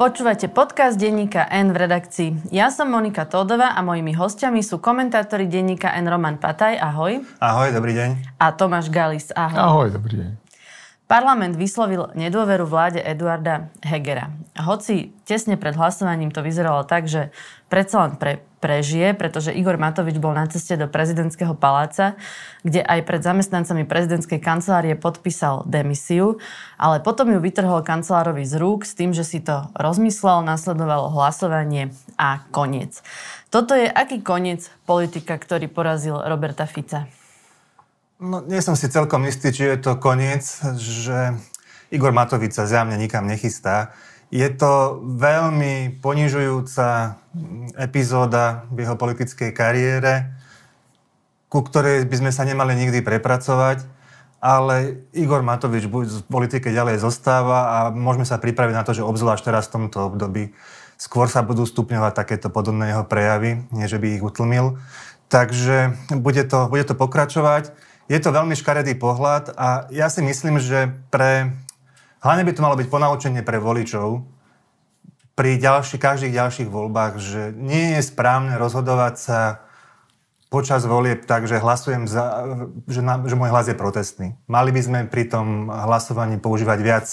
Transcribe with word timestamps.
Počúvate 0.00 0.48
podcast 0.48 0.96
denníka 0.96 1.44
N 1.52 1.76
v 1.76 1.84
redakcii. 1.84 2.48
Ja 2.56 2.72
som 2.72 2.88
Monika 2.88 3.28
Tódova 3.28 3.76
a 3.76 3.84
mojimi 3.84 4.16
hostiami 4.16 4.64
sú 4.64 4.80
komentátori 4.80 5.44
denníka 5.44 5.92
N 5.92 6.08
Roman 6.08 6.40
Pataj, 6.40 6.80
ahoj. 6.80 7.20
Ahoj, 7.36 7.68
dobrý 7.68 7.92
deň. 7.92 8.40
A 8.40 8.48
Tomáš 8.56 8.88
Galis, 8.88 9.28
ahoj. 9.36 9.60
Ahoj, 9.60 9.88
dobrý 9.92 10.24
deň. 10.24 10.39
Parlament 11.10 11.58
vyslovil 11.58 12.14
nedôveru 12.14 12.70
vláde 12.70 13.02
Eduarda 13.02 13.74
Hegera. 13.82 14.30
Hoci 14.54 15.10
tesne 15.26 15.58
pred 15.58 15.74
hlasovaním 15.74 16.30
to 16.30 16.38
vyzeralo 16.38 16.86
tak, 16.86 17.10
že 17.10 17.34
predsa 17.66 18.06
len 18.06 18.14
pre, 18.14 18.46
prežije, 18.62 19.18
pretože 19.18 19.50
Igor 19.50 19.74
Matovič 19.74 20.22
bol 20.22 20.38
na 20.38 20.46
ceste 20.46 20.78
do 20.78 20.86
prezidentského 20.86 21.58
paláca, 21.58 22.14
kde 22.62 22.86
aj 22.86 23.02
pred 23.10 23.26
zamestnancami 23.26 23.90
prezidentskej 23.90 24.38
kancelárie 24.38 24.94
podpísal 24.94 25.66
demisiu, 25.66 26.38
ale 26.78 27.02
potom 27.02 27.26
ju 27.34 27.42
vytrhol 27.42 27.82
kancelárovi 27.82 28.46
z 28.46 28.54
rúk 28.62 28.86
s 28.86 28.94
tým, 28.94 29.10
že 29.10 29.26
si 29.26 29.42
to 29.42 29.66
rozmyslel, 29.74 30.46
nasledovalo 30.46 31.10
hlasovanie 31.10 31.90
a 32.22 32.46
koniec. 32.54 33.02
Toto 33.50 33.74
je 33.74 33.90
aký 33.90 34.22
koniec 34.22 34.70
politika, 34.86 35.34
ktorý 35.34 35.66
porazil 35.66 36.22
Roberta 36.22 36.70
Fica? 36.70 37.10
No, 38.20 38.44
nie 38.44 38.60
som 38.60 38.76
si 38.76 38.92
celkom 38.92 39.24
istý, 39.24 39.48
či 39.48 39.64
je 39.64 39.80
to 39.80 39.96
koniec, 39.96 40.44
že 40.76 41.40
Igor 41.88 42.12
Matovič 42.12 42.52
sa 42.52 42.68
zjavne 42.68 43.00
nikam 43.00 43.24
nechystá. 43.24 43.96
Je 44.28 44.44
to 44.52 45.00
veľmi 45.16 46.04
ponižujúca 46.04 47.16
epizóda 47.80 48.68
v 48.68 48.84
jeho 48.84 49.00
politickej 49.00 49.56
kariére, 49.56 50.36
ku 51.48 51.64
ktorej 51.64 52.04
by 52.04 52.16
sme 52.20 52.30
sa 52.30 52.44
nemali 52.44 52.76
nikdy 52.76 53.00
prepracovať, 53.00 53.88
ale 54.36 55.00
Igor 55.16 55.40
Matovič 55.40 55.88
v 55.88 56.20
politike 56.28 56.68
ďalej 56.68 57.00
zostáva 57.00 57.58
a 57.72 57.78
môžeme 57.88 58.28
sa 58.28 58.36
pripraviť 58.36 58.74
na 58.76 58.84
to, 58.84 58.92
že 58.92 59.00
obzvlášť 59.00 59.48
teraz 59.48 59.64
v 59.72 59.80
tomto 59.80 60.12
období 60.12 60.52
skôr 61.00 61.24
sa 61.32 61.40
budú 61.40 61.64
stupňovať 61.64 62.12
takéto 62.12 62.52
podobné 62.52 62.92
jeho 62.92 63.08
prejavy, 63.08 63.64
nie 63.72 63.88
že 63.88 63.96
by 63.96 64.20
ich 64.20 64.24
utlmil. 64.24 64.76
Takže 65.32 65.96
bude 66.20 66.44
to, 66.44 66.68
bude 66.68 66.84
to 66.84 66.92
pokračovať. 66.92 67.72
Je 68.10 68.18
to 68.18 68.34
veľmi 68.34 68.58
škaredý 68.58 68.98
pohľad 68.98 69.54
a 69.54 69.86
ja 69.94 70.10
si 70.10 70.18
myslím, 70.18 70.58
že 70.58 70.90
pre 71.14 71.54
Hlavne 72.20 72.44
by 72.44 72.52
to 72.52 72.64
malo 72.64 72.76
byť 72.76 72.88
ponaučenie 72.92 73.40
pre 73.40 73.56
voličov 73.56 74.28
pri 75.32 75.56
ďalší, 75.56 75.96
každých 75.96 76.36
ďalších 76.36 76.68
voľbách, 76.68 77.16
že 77.16 77.56
nie 77.56 77.96
je 77.96 78.04
správne 78.04 78.60
rozhodovať 78.60 79.14
sa 79.16 79.64
počas 80.52 80.84
volieb 80.84 81.24
tak, 81.24 81.48
že 81.48 81.56
hlasujem 81.56 82.04
za, 82.04 82.44
že, 82.84 83.00
na, 83.00 83.24
že 83.24 83.40
môj 83.40 83.48
hlas 83.48 83.72
je 83.72 83.78
protestný. 83.78 84.36
Mali 84.44 84.68
by 84.68 84.80
sme 84.84 84.98
pri 85.08 85.32
tom 85.32 85.72
hlasovaní 85.72 86.36
používať 86.36 86.78
viac, 86.84 87.08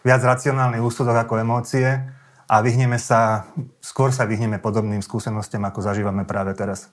viac 0.00 0.20
racionálny 0.24 0.80
úsudok 0.80 1.28
ako 1.28 1.44
emócie 1.44 2.08
a 2.48 2.56
vyhneme 2.64 2.96
sa, 2.96 3.52
skôr 3.84 4.16
sa 4.16 4.24
vyhneme 4.24 4.56
podobným 4.56 5.04
skúsenostiam, 5.04 5.60
ako 5.68 5.84
zažívame 5.84 6.24
práve 6.24 6.56
teraz. 6.56 6.88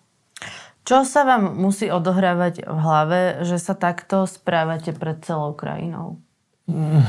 Čo 0.84 1.08
sa 1.08 1.23
vám 1.23 1.56
musí 1.56 1.88
odohrávať 1.88 2.67
v 2.67 2.78
hlave, 2.84 3.20
že 3.48 3.56
sa 3.56 3.72
takto 3.72 4.28
správate 4.28 4.92
pred 4.92 5.16
celou 5.23 5.56
krajinou? 5.56 6.20
Mm. 6.67 7.08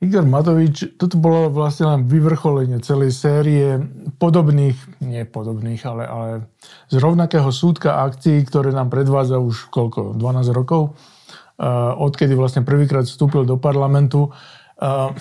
Igor 0.00 0.24
Matovič, 0.24 0.96
toto 0.96 1.20
bolo 1.20 1.52
vlastne 1.52 1.84
len 1.84 2.00
vyvrcholenie 2.08 2.80
celej 2.80 3.12
série 3.12 3.76
podobných, 4.16 4.74
nie 5.04 5.28
podobných, 5.28 5.84
ale, 5.84 6.02
ale 6.08 6.28
z 6.88 6.96
rovnakého 6.96 7.52
súdka 7.52 8.00
akcií, 8.08 8.40
ktoré 8.48 8.72
nám 8.72 8.88
predvádza 8.88 9.36
už 9.36 9.68
koľko, 9.68 10.16
12 10.16 10.56
rokov, 10.56 10.96
uh, 11.60 11.92
odkedy 12.00 12.32
vlastne 12.32 12.64
prvýkrát 12.64 13.04
vstúpil 13.04 13.44
do 13.44 13.60
parlamentu. 13.60 14.32
Uh, 14.80 15.12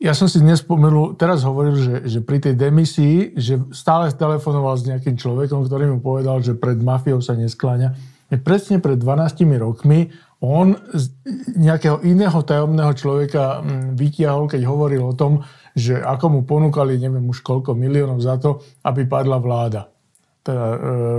ja 0.00 0.16
som 0.16 0.32
si 0.32 0.40
dnes 0.40 0.64
spomenul, 0.64 1.12
teraz 1.20 1.44
hovoril, 1.44 1.76
že, 1.76 1.94
že 2.08 2.18
pri 2.24 2.40
tej 2.40 2.56
demisii, 2.56 3.36
že 3.36 3.60
stále 3.76 4.08
telefonoval 4.08 4.80
s 4.80 4.88
nejakým 4.88 5.20
človekom, 5.20 5.68
ktorý 5.68 5.92
mu 5.92 5.98
povedal, 6.00 6.40
že 6.40 6.56
pred 6.56 6.80
mafiou 6.80 7.20
sa 7.20 7.36
neskláňa. 7.36 7.92
Presne 8.40 8.80
pred 8.80 8.96
12 8.96 9.44
rokmi 9.60 10.08
on 10.40 10.72
z 10.96 11.12
nejakého 11.52 12.00
iného 12.00 12.40
tajomného 12.40 12.96
človeka 12.96 13.60
mm, 13.60 14.00
vytiahol, 14.00 14.48
keď 14.48 14.64
hovoril 14.64 15.04
o 15.04 15.12
tom, 15.12 15.44
že 15.76 16.00
ako 16.00 16.32
mu 16.32 16.40
ponúkali, 16.48 16.96
neviem 16.96 17.28
už 17.28 17.44
koľko 17.44 17.76
miliónov 17.76 18.24
za 18.24 18.40
to, 18.40 18.64
aby 18.88 19.04
padla 19.04 19.36
vláda. 19.36 19.92
Teda 20.40 20.64
e, 20.64 20.78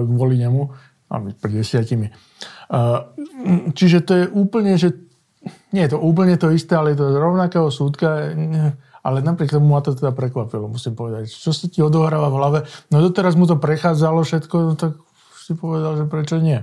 kvôli 0.09 0.41
nemu, 0.41 0.61
aby 1.13 1.38
pred 1.38 1.53
desiatimi. 1.53 2.09
E, 2.09 2.13
čiže 3.77 4.01
to 4.01 4.13
je 4.17 4.25
úplne, 4.33 4.73
že 4.73 5.10
nie 5.74 5.81
je 5.85 5.91
to 5.94 6.00
úplne 6.00 6.38
to 6.38 6.53
isté, 6.53 6.78
ale 6.78 6.94
je 6.94 7.02
to 7.02 7.13
z 7.13 7.18
rovnakého 7.18 7.68
súdka, 7.74 8.34
ale 9.02 9.18
napriek 9.25 9.57
tomu 9.57 9.74
ma 9.74 9.81
to 9.81 9.97
teda 9.97 10.13
prekvapilo, 10.13 10.69
musím 10.69 10.94
povedať. 10.94 11.34
Čo 11.34 11.52
sa 11.52 11.66
ti 11.66 11.81
odohráva 11.81 12.29
v 12.29 12.38
hlave? 12.38 12.59
No 12.94 13.02
doteraz 13.02 13.34
mu 13.34 13.50
to 13.50 13.57
prechádzalo 13.57 14.22
všetko, 14.22 14.56
no 14.62 14.74
tak 14.78 15.01
si 15.34 15.57
povedal, 15.57 15.97
že 15.97 16.06
prečo 16.06 16.38
nie. 16.38 16.62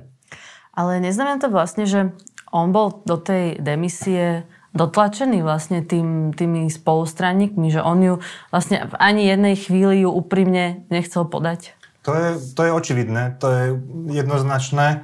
Ale 0.78 1.02
neznamená 1.02 1.42
to 1.42 1.50
vlastne, 1.50 1.90
že 1.90 2.14
on 2.54 2.70
bol 2.70 3.02
do 3.02 3.18
tej 3.18 3.58
demisie 3.58 4.46
dotlačený 4.78 5.42
vlastne 5.42 5.82
tým, 5.82 6.30
tými 6.30 6.70
spolustranníkmi, 6.70 7.74
že 7.74 7.82
on 7.82 7.98
ju 7.98 8.14
vlastne 8.54 8.86
v 8.86 8.94
ani 9.02 9.26
jednej 9.26 9.58
chvíli 9.58 10.06
ju 10.06 10.14
úprimne 10.14 10.86
nechcel 10.86 11.26
podať? 11.26 11.74
To 12.06 12.14
je, 12.14 12.28
to 12.54 12.62
je 12.62 12.72
očividné, 12.72 13.36
to 13.42 13.46
je 13.50 13.64
jednoznačné. 14.14 15.02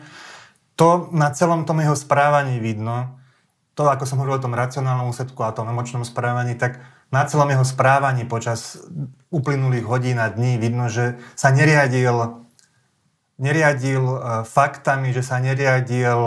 To 0.79 1.11
na 1.11 1.35
celom 1.35 1.67
tom 1.67 1.83
jeho 1.83 1.99
správaní 1.99 2.63
vidno, 2.63 3.19
to 3.75 3.91
ako 3.91 4.07
som 4.07 4.19
hovoril 4.23 4.39
o 4.39 4.45
tom 4.45 4.55
racionálnom 4.55 5.11
úsledku 5.11 5.43
a 5.43 5.55
tom 5.55 5.71
emočnom 5.71 6.07
správaní, 6.07 6.55
tak 6.55 6.79
na 7.11 7.27
celom 7.27 7.51
jeho 7.51 7.67
správaní 7.67 8.27
počas 8.27 8.79
uplynulých 9.31 9.87
hodín 9.87 10.19
a 10.19 10.31
dní 10.31 10.59
vidno, 10.59 10.91
že 10.91 11.19
sa 11.35 11.51
neriadil, 11.51 12.43
neriadil 13.39 14.03
uh, 14.03 14.19
faktami, 14.47 15.11
že 15.11 15.23
sa 15.23 15.39
neriadil 15.39 16.19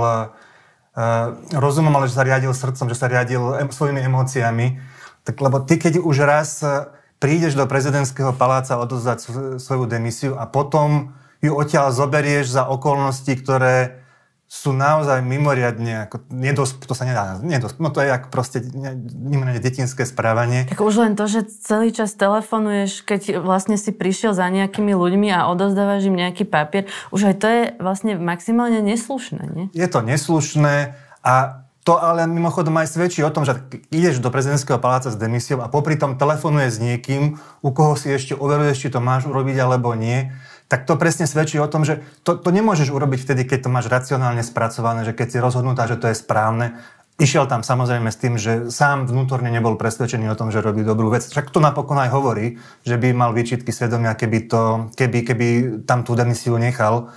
Eh, 0.98 1.30
rozumom, 1.54 1.94
ale 1.94 2.10
že 2.10 2.18
sa 2.18 2.26
riadil 2.26 2.50
srdcom, 2.58 2.90
že 2.90 2.98
sa 2.98 3.06
riadil 3.06 3.70
svojimi 3.70 4.02
emóciami. 4.02 4.82
Tak, 5.30 5.38
lebo 5.38 5.62
ty, 5.62 5.78
keď 5.78 6.02
už 6.02 6.26
raz 6.26 6.66
eh, 6.66 6.90
prídeš 7.22 7.54
do 7.54 7.70
prezidentského 7.70 8.34
paláca 8.34 8.82
odozdať 8.82 9.30
svoju 9.62 9.86
demisiu 9.86 10.34
a 10.34 10.50
potom 10.50 11.14
ju 11.38 11.54
odtiaľ 11.54 11.94
zoberieš 11.94 12.50
za 12.50 12.66
okolnosti, 12.66 13.30
ktoré 13.30 14.02
sú 14.48 14.72
naozaj 14.72 15.20
mimoriadne, 15.28 16.08
ako 16.08 16.24
nedosp, 16.32 16.80
to 16.88 16.96
sa 16.96 17.04
nedá, 17.04 17.36
nedosp, 17.44 17.84
no 17.84 17.92
to 17.92 18.00
je 18.00 18.16
ako 18.16 18.28
proste 18.32 18.64
mimoriadne 19.12 19.60
detinské 19.60 20.08
správanie. 20.08 20.64
Tak 20.72 20.80
už 20.80 21.04
len 21.04 21.20
to, 21.20 21.28
že 21.28 21.52
celý 21.68 21.92
čas 21.92 22.16
telefonuješ, 22.16 23.04
keď 23.04 23.44
vlastne 23.44 23.76
si 23.76 23.92
prišiel 23.92 24.32
za 24.32 24.48
nejakými 24.48 24.96
ľuďmi 24.96 25.36
a 25.36 25.52
odozdávaš 25.52 26.08
im 26.08 26.16
nejaký 26.16 26.48
papier, 26.48 26.88
už 27.12 27.28
aj 27.28 27.36
to 27.44 27.48
je 27.52 27.62
vlastne 27.84 28.16
maximálne 28.16 28.80
neslušné, 28.80 29.44
nie? 29.52 29.66
Je 29.76 29.88
to 29.92 30.00
neslušné 30.00 30.96
a 31.28 31.68
to 31.84 32.00
ale 32.00 32.28
mimochodom 32.28 32.76
aj 32.84 33.00
svedčí 33.00 33.24
o 33.24 33.32
tom, 33.32 33.48
že 33.48 33.56
ideš 33.92 34.20
do 34.20 34.28
prezidentského 34.28 34.76
paláca 34.80 35.08
s 35.08 35.16
demisiou 35.16 35.64
a 35.64 35.72
popri 35.72 36.00
tom 36.00 36.20
telefonuje 36.20 36.68
s 36.68 36.84
niekým, 36.84 37.40
u 37.64 37.70
koho 37.72 37.96
si 37.96 38.12
ešte 38.12 38.36
overuješ, 38.36 38.88
či 38.88 38.92
to 38.92 39.00
máš 39.04 39.28
urobiť 39.28 39.56
alebo 39.60 39.92
nie 39.96 40.32
tak 40.68 40.84
to 40.84 41.00
presne 41.00 41.24
svedčí 41.24 41.56
o 41.64 41.72
tom, 41.72 41.88
že 41.88 42.04
to, 42.28 42.36
to 42.36 42.52
nemôžeš 42.52 42.92
urobiť 42.92 43.20
vtedy, 43.24 43.42
keď 43.48 43.68
to 43.68 43.70
máš 43.72 43.88
racionálne 43.88 44.44
spracované, 44.44 45.08
že 45.08 45.16
keď 45.16 45.28
si 45.32 45.38
rozhodnutá, 45.40 45.88
že 45.88 45.96
to 45.96 46.12
je 46.12 46.16
správne. 46.20 46.76
Išiel 47.18 47.50
tam 47.50 47.66
samozrejme 47.66 48.14
s 48.14 48.22
tým, 48.22 48.38
že 48.38 48.70
sám 48.70 49.10
vnútorne 49.10 49.50
nebol 49.50 49.74
presvedčený 49.74 50.30
o 50.30 50.38
tom, 50.38 50.54
že 50.54 50.62
robí 50.62 50.86
dobrú 50.86 51.10
vec. 51.10 51.26
Však 51.26 51.50
to 51.50 51.58
napokon 51.58 51.98
aj 51.98 52.14
hovorí, 52.14 52.62
že 52.86 53.00
by 53.00 53.10
mal 53.16 53.34
výčitky 53.34 53.74
svedomia, 53.74 54.14
keby, 54.14 54.40
to, 54.46 54.94
keby, 54.94 55.26
keby 55.26 55.48
tam 55.90 56.06
tú 56.06 56.14
demisiu 56.14 56.60
nechal. 56.62 57.10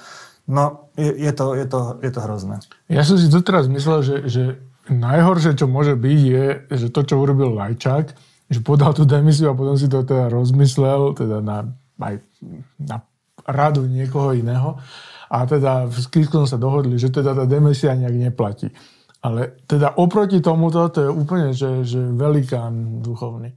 No, 0.48 0.88
je, 0.96 1.10
je, 1.10 1.32
to, 1.36 1.52
je, 1.52 1.66
to, 1.68 2.00
je 2.00 2.10
to 2.16 2.20
hrozné. 2.24 2.64
Ja 2.88 3.04
som 3.04 3.20
si 3.20 3.28
doteraz 3.28 3.68
myslel, 3.68 3.98
že, 4.00 4.16
že 4.24 4.42
najhoršie, 4.88 5.58
čo 5.58 5.68
môže 5.68 5.98
byť, 5.98 6.20
je, 6.22 6.46
že 6.70 6.86
to, 6.88 7.04
čo 7.04 7.20
urobil 7.20 7.52
Lajčák, 7.52 8.06
že 8.48 8.58
podal 8.64 8.96
tú 8.96 9.04
demisiu 9.04 9.52
a 9.52 9.58
potom 9.58 9.76
si 9.76 9.84
to 9.86 10.00
teda 10.00 10.32
rozmyslel, 10.32 11.12
teda 11.12 11.44
na, 11.44 11.68
aj 12.00 12.24
na 12.80 13.04
radu 13.50 13.86
niekoho 13.86 14.32
iného 14.34 14.78
a 15.30 15.46
teda 15.46 15.86
v 15.86 15.96
Kiskom 16.10 16.46
sa 16.46 16.58
dohodli, 16.58 16.98
že 16.98 17.14
teda 17.14 17.34
tá 17.34 17.44
demisia 17.46 17.94
nejak 17.94 18.16
neplatí. 18.30 18.70
Ale 19.20 19.62
teda 19.68 20.00
oproti 20.00 20.40
tomuto 20.40 20.88
to 20.88 21.06
je 21.06 21.10
úplne, 21.12 21.52
že, 21.52 21.84
že 21.84 22.00
velikán 22.00 23.04
duchovný. 23.04 23.52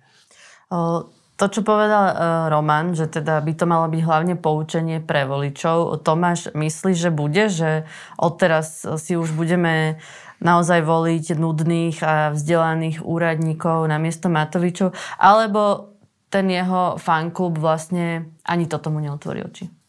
To, 1.33 1.45
čo 1.49 1.65
povedal 1.65 2.13
uh, 2.13 2.15
Roman, 2.51 2.93
že 2.93 3.09
teda 3.09 3.41
by 3.41 3.53
to 3.57 3.65
malo 3.65 3.89
byť 3.89 4.01
hlavne 4.05 4.35
poučenie 4.37 5.01
pre 5.01 5.25
voličov, 5.25 6.05
Tomáš 6.05 6.53
myslí, 6.53 6.93
že 6.93 7.09
bude, 7.09 7.49
že 7.49 7.89
odteraz 8.21 8.85
si 9.01 9.17
už 9.17 9.33
budeme 9.33 9.97
naozaj 10.43 10.83
voliť 10.83 11.39
nudných 11.39 11.97
a 12.03 12.13
vzdelaných 12.35 13.01
úradníkov 13.01 13.87
na 13.87 13.97
miesto 13.97 14.27
Matovičov, 14.29 14.93
alebo 15.17 15.95
ten 16.27 16.49
jeho 16.51 16.99
fanklub 16.99 17.57
vlastne 17.57 18.35
ani 18.45 18.67
to 18.67 18.77
tomu 18.77 18.99
neotvorí 18.99 19.41
oči. 19.41 19.82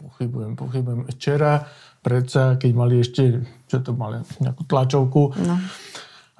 Pochybujem, 0.00 0.56
pochybujem. 0.56 1.04
Včera 1.12 1.68
predsa, 2.00 2.56
keď 2.56 2.70
mali 2.72 3.04
ešte, 3.04 3.44
čo 3.68 3.84
to 3.84 3.92
mali, 3.92 4.24
nejakú 4.40 4.64
tlačovku, 4.64 5.36
no. 5.44 5.56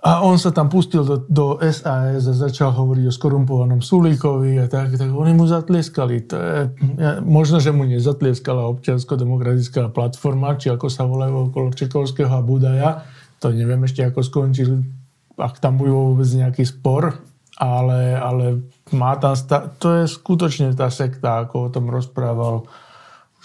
A 0.01 0.25
on 0.25 0.41
sa 0.41 0.49
tam 0.49 0.73
pustil 0.73 1.05
do, 1.05 1.29
do 1.29 1.61
SAS 1.61 2.25
a 2.25 2.33
začal 2.33 2.73
hovoriť 2.73 3.05
o 3.05 3.13
skorumpovanom 3.13 3.85
Sulíkovi 3.85 4.57
a 4.57 4.65
tak, 4.65 4.97
tak 4.97 5.13
oni 5.13 5.37
mu 5.37 5.45
zatlieskali. 5.45 6.25
To 6.25 6.37
je, 6.41 6.59
ja, 6.97 7.21
možno, 7.21 7.61
že 7.61 7.69
mu 7.69 7.85
nezatlieskala 7.85 8.65
občiansko-demokratická 8.73 9.93
platforma, 9.93 10.57
či 10.57 10.73
ako 10.73 10.89
sa 10.89 11.05
volajú 11.05 11.53
okolo 11.53 11.77
Čekovského 11.77 12.33
a 12.33 12.41
Budaja. 12.41 13.05
To 13.45 13.53
neviem 13.53 13.85
ešte, 13.85 14.01
ako 14.01 14.25
skončil, 14.25 14.89
ak 15.37 15.61
tam 15.61 15.77
budú 15.77 16.17
vôbec 16.17 16.33
nejaký 16.33 16.65
spor, 16.65 17.21
ale, 17.61 18.17
ale 18.17 18.65
má 18.97 19.21
tam, 19.21 19.37
sta- 19.37 19.69
to 19.69 20.01
je 20.01 20.05
skutočne 20.09 20.73
tá 20.73 20.89
sekta, 20.89 21.45
ako 21.45 21.69
o 21.69 21.73
tom 21.73 21.93
rozprával, 21.93 22.65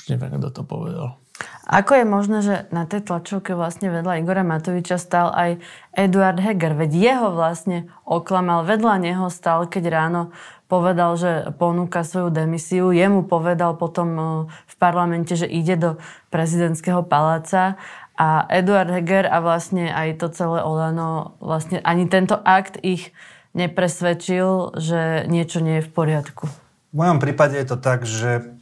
už 0.05 0.13
neviem, 0.13 0.37
kto 0.37 0.53
to 0.53 0.61
povedal. 0.61 1.17
Ako 1.65 1.97
je 1.97 2.05
možné, 2.05 2.37
že 2.45 2.55
na 2.69 2.85
tej 2.85 3.01
tlačovke 3.09 3.57
vlastne 3.57 3.89
vedľa 3.89 4.21
Igora 4.21 4.45
Matoviča 4.45 5.01
stal 5.01 5.33
aj 5.33 5.57
Eduard 5.97 6.37
Heger? 6.37 6.77
Veď 6.77 6.91
jeho 6.93 7.33
vlastne 7.33 7.89
oklamal, 8.05 8.69
vedľa 8.69 9.01
neho 9.01 9.27
stal, 9.33 9.65
keď 9.65 9.89
ráno 9.89 10.21
povedal, 10.69 11.17
že 11.17 11.49
ponúka 11.57 12.05
svoju 12.05 12.29
demisiu. 12.29 12.93
Jemu 12.93 13.25
povedal 13.25 13.81
potom 13.81 14.09
e, 14.13 14.23
v 14.45 14.75
parlamente, 14.77 15.33
že 15.33 15.49
ide 15.49 15.73
do 15.73 15.91
prezidentského 16.29 17.01
paláca 17.01 17.81
a 18.13 18.45
Eduard 18.47 18.93
Heger 18.93 19.25
a 19.25 19.41
vlastne 19.41 19.89
aj 19.89 20.21
to 20.21 20.29
celé 20.29 20.61
Olano, 20.61 21.33
vlastne 21.41 21.81
ani 21.81 22.05
tento 22.05 22.37
akt 22.45 22.77
ich 22.85 23.09
nepresvedčil, 23.57 24.77
že 24.77 25.25
niečo 25.27 25.65
nie 25.65 25.81
je 25.81 25.87
v 25.89 25.91
poriadku. 25.91 26.45
V 26.93 26.95
mojom 26.95 27.19
prípade 27.19 27.57
je 27.57 27.67
to 27.67 27.77
tak, 27.81 28.07
že 28.07 28.54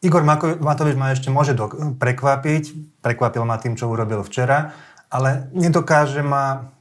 Igor 0.00 0.24
Matovič 0.24 0.96
ma 0.96 1.12
ešte 1.12 1.28
môže 1.28 1.52
do, 1.52 1.68
prekvapiť, 2.00 2.96
prekvapil 3.04 3.44
ma 3.44 3.60
tým, 3.60 3.76
čo 3.76 3.92
urobil 3.92 4.24
včera, 4.24 4.72
ale 5.12 5.52
nedokáže 5.52 6.24
ma, 6.24 6.72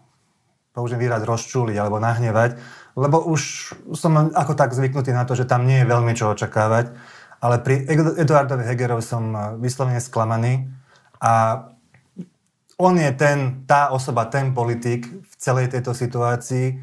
použijem 0.71 1.04
výraz, 1.04 1.27
rozčúliť 1.27 1.75
alebo 1.75 2.00
nahnevať, 2.00 2.56
lebo 2.95 3.19
už 3.27 3.74
som 3.92 4.31
ako 4.31 4.56
tak 4.56 4.71
zvyknutý 4.71 5.12
na 5.12 5.27
to, 5.27 5.36
že 5.36 5.44
tam 5.44 5.68
nie 5.68 5.83
je 5.83 5.89
veľmi 5.92 6.16
čo 6.16 6.31
očakávať, 6.31 6.95
ale 7.44 7.60
pri 7.60 7.88
Eduardovi 8.19 8.63
Hegerovi 8.68 9.04
som 9.04 9.56
vyslovene 9.60 10.04
sklamaný. 10.04 10.68
A 11.24 11.63
on 12.80 12.95
je 12.95 13.12
ten, 13.16 13.63
tá 13.68 13.92
osoba, 13.92 14.27
ten 14.27 14.56
politik 14.56 15.07
v 15.07 15.33
celej 15.36 15.71
tejto 15.71 15.92
situácii, 15.92 16.80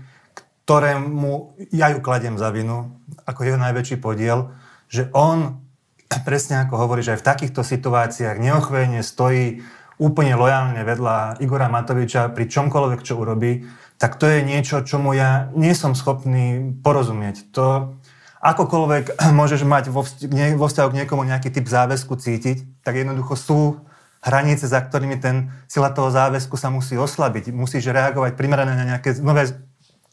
ktorému 0.65 1.57
ja 1.73 1.93
ju 1.93 2.01
kladiem 2.05 2.37
za 2.37 2.53
vinu, 2.53 3.01
ako 3.25 3.45
jeho 3.45 3.61
najväčší 3.61 3.97
podiel, 4.01 4.53
že 4.89 5.09
on 5.13 5.66
presne 6.07 6.63
ako 6.67 6.75
hovoríš, 6.79 7.17
aj 7.17 7.21
v 7.23 7.29
takýchto 7.29 7.63
situáciách 7.67 8.39
neochvejne 8.39 9.03
stojí 9.03 9.63
úplne 9.97 10.37
lojálne 10.37 10.85
vedľa 10.85 11.41
Igora 11.41 11.73
Matoviča 11.73 12.31
pri 12.31 12.45
čomkoľvek, 12.47 13.01
čo 13.01 13.17
urobí, 13.17 13.65
tak 13.97 14.21
to 14.21 14.29
je 14.29 14.45
niečo, 14.45 14.85
čomu 14.85 15.17
ja 15.17 15.49
nie 15.57 15.73
som 15.73 15.97
schopný 15.97 16.77
porozumieť. 16.85 17.49
To, 17.57 17.97
akokoľvek 18.45 19.19
môžeš 19.39 19.65
mať 19.65 19.89
vo, 19.89 20.05
vzťahu, 20.05 20.61
vo 20.61 20.67
vzťahu 20.69 20.89
k 20.93 20.99
niekomu 21.03 21.23
nejaký 21.25 21.49
typ 21.49 21.67
záväzku 21.67 22.15
cítiť, 22.21 22.85
tak 22.85 23.01
jednoducho 23.01 23.35
sú 23.35 23.61
hranice, 24.21 24.67
za 24.67 24.83
ktorými 24.83 25.17
ten 25.23 25.55
sila 25.71 25.95
toho 25.95 26.11
záväzku 26.11 26.59
sa 26.59 26.69
musí 26.69 26.99
oslabiť. 26.99 27.55
Musíš 27.55 27.89
reagovať 27.89 28.35
primerané 28.35 28.75
na 28.75 28.85
nejaké 28.85 29.17
nové 29.23 29.49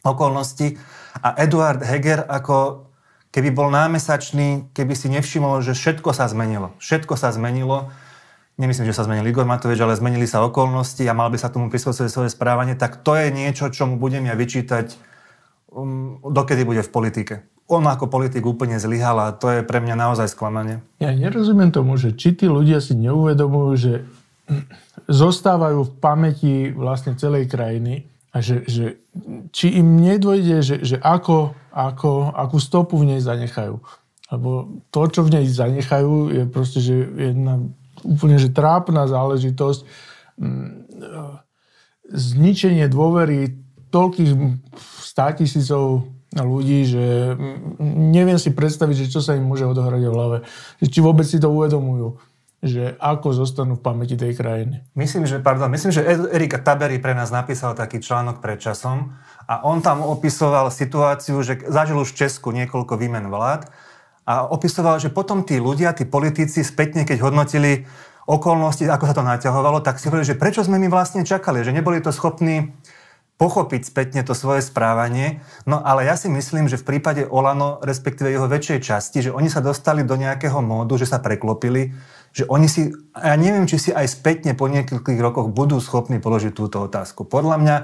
okolnosti. 0.05 0.77
A 1.23 1.33
Eduard 1.41 1.81
Heger 1.81 2.25
ako 2.29 2.87
keby 3.33 3.49
bol 3.49 3.73
námesačný, 3.73 4.69
keby 4.77 4.93
si 4.93 5.09
nevšimol, 5.09 5.65
že 5.65 5.73
všetko 5.73 6.13
sa 6.13 6.29
zmenilo. 6.29 6.77
Všetko 6.77 7.17
sa 7.17 7.33
zmenilo. 7.33 7.89
Nemyslím, 8.61 8.85
že 8.85 8.93
sa 8.93 9.09
zmenil 9.09 9.25
Igor 9.25 9.49
Matovič, 9.49 9.81
ale 9.81 9.97
zmenili 9.97 10.29
sa 10.29 10.45
okolnosti 10.45 11.01
a 11.09 11.17
mal 11.17 11.33
by 11.33 11.41
sa 11.41 11.49
tomu 11.49 11.73
prispôsobiť 11.73 12.11
svoje 12.13 12.29
správanie, 12.29 12.77
tak 12.77 13.01
to 13.01 13.17
je 13.17 13.33
niečo, 13.33 13.73
čo 13.73 13.89
mu 13.89 13.97
budem 13.97 14.29
ja 14.29 14.37
vyčítať, 14.37 14.93
um, 15.73 16.21
dokedy 16.21 16.61
bude 16.61 16.85
v 16.85 16.93
politike. 16.93 17.35
On 17.65 17.81
ako 17.81 18.13
politik 18.13 18.45
úplne 18.45 18.77
zlyhal 18.77 19.17
a 19.17 19.33
to 19.33 19.49
je 19.49 19.65
pre 19.65 19.81
mňa 19.81 19.97
naozaj 19.97 20.29
sklamanie. 20.29 20.85
Ja 21.01 21.09
nerozumiem 21.17 21.73
tomu, 21.73 21.97
že 21.97 22.13
či 22.13 22.37
tí 22.37 22.45
ľudia 22.45 22.77
si 22.77 22.93
neuvedomujú, 22.93 23.71
že 23.73 23.93
zostávajú 25.09 25.89
v 25.89 25.91
pamäti 25.97 26.53
vlastne 26.69 27.17
celej 27.17 27.49
krajiny 27.49 28.05
a 28.33 28.41
že, 28.41 28.65
že 28.65 28.97
či 29.53 29.77
im 29.77 30.01
nedôjde, 30.01 30.65
že, 30.65 30.75
že 30.81 30.97
ako, 30.97 31.53
ako, 31.69 32.33
akú 32.33 32.57
stopu 32.57 32.97
v 32.97 33.13
nej 33.13 33.21
zanechajú. 33.21 33.77
Lebo 34.33 34.81
to, 34.89 35.01
čo 35.13 35.21
v 35.21 35.37
nej 35.37 35.45
zanechajú, 35.45 36.33
je 36.33 36.43
proste, 36.49 36.81
že 36.81 36.97
jedna 36.97 37.61
úplne 38.01 38.41
že 38.41 38.49
trápna 38.49 39.05
záležitosť. 39.05 39.85
Mm, 40.41 40.89
zničenie 42.09 42.89
dôvery 42.89 43.53
toľkých 43.93 44.31
státisícov 44.81 46.09
ľudí, 46.33 46.89
že 46.89 47.37
neviem 47.85 48.41
si 48.41 48.49
predstaviť, 48.49 49.05
že 49.05 49.11
čo 49.13 49.21
sa 49.21 49.37
im 49.37 49.45
môže 49.45 49.69
odohrať 49.69 50.01
v 50.01 50.13
hlave. 50.13 50.37
Či 50.81 50.99
vôbec 51.05 51.29
si 51.29 51.37
to 51.37 51.53
uvedomujú 51.53 52.17
že 52.63 52.95
ako 52.95 53.35
zostanú 53.35 53.75
v 53.75 53.83
pamäti 53.83 54.15
tej 54.15 54.39
krajiny. 54.39 54.87
Myslím, 54.95 55.27
že, 55.27 55.43
pardon, 55.43 55.67
myslím, 55.67 55.91
že 55.91 55.99
Erika 56.31 56.63
Tabery 56.63 56.95
pre 56.95 57.11
nás 57.11 57.27
napísal 57.27 57.75
taký 57.75 57.99
článok 57.99 58.39
pred 58.39 58.55
časom 58.55 59.11
a 59.43 59.67
on 59.67 59.83
tam 59.83 59.99
opisoval 59.99 60.71
situáciu, 60.71 61.43
že 61.43 61.59
zažil 61.67 61.99
už 61.99 62.15
v 62.15 62.23
Česku 62.23 62.55
niekoľko 62.55 62.95
výmen 62.95 63.27
vlád 63.27 63.67
a 64.23 64.47
opisoval, 64.47 65.03
že 65.03 65.11
potom 65.11 65.43
tí 65.43 65.59
ľudia, 65.59 65.91
tí 65.91 66.07
politici 66.07 66.63
spätne, 66.63 67.03
keď 67.03 67.19
hodnotili 67.27 67.83
okolnosti, 68.23 68.87
ako 68.87 69.05
sa 69.11 69.15
to 69.19 69.27
naťahovalo, 69.27 69.83
tak 69.83 69.99
si 69.99 70.07
hovorili, 70.07 70.31
že 70.31 70.39
prečo 70.39 70.63
sme 70.63 70.79
my 70.79 70.87
vlastne 70.87 71.27
čakali, 71.27 71.67
že 71.67 71.75
neboli 71.75 71.99
to 71.99 72.15
schopní 72.15 72.71
pochopiť 73.43 73.91
spätne 73.91 74.23
to 74.23 74.31
svoje 74.31 74.63
správanie. 74.63 75.43
No 75.67 75.83
ale 75.83 76.07
ja 76.07 76.15
si 76.15 76.31
myslím, 76.31 76.71
že 76.71 76.79
v 76.79 76.95
prípade 76.95 77.27
Olano, 77.27 77.83
respektíve 77.83 78.31
jeho 78.31 78.47
väčšej 78.47 78.79
časti, 78.79 79.19
že 79.19 79.35
oni 79.35 79.51
sa 79.51 79.59
dostali 79.59 80.07
do 80.07 80.15
nejakého 80.15 80.63
módu, 80.63 80.95
že 80.95 81.11
sa 81.11 81.19
preklopili, 81.19 81.91
že 82.31 82.47
oni 82.47 82.71
si, 82.71 82.95
ja 83.19 83.35
neviem, 83.35 83.67
či 83.67 83.75
si 83.75 83.91
aj 83.91 84.07
spätne 84.07 84.55
po 84.55 84.71
niekoľkých 84.71 85.19
rokoch 85.19 85.51
budú 85.51 85.83
schopní 85.83 86.23
položiť 86.23 86.55
túto 86.55 86.87
otázku. 86.87 87.27
Podľa 87.27 87.59
mňa 87.59 87.75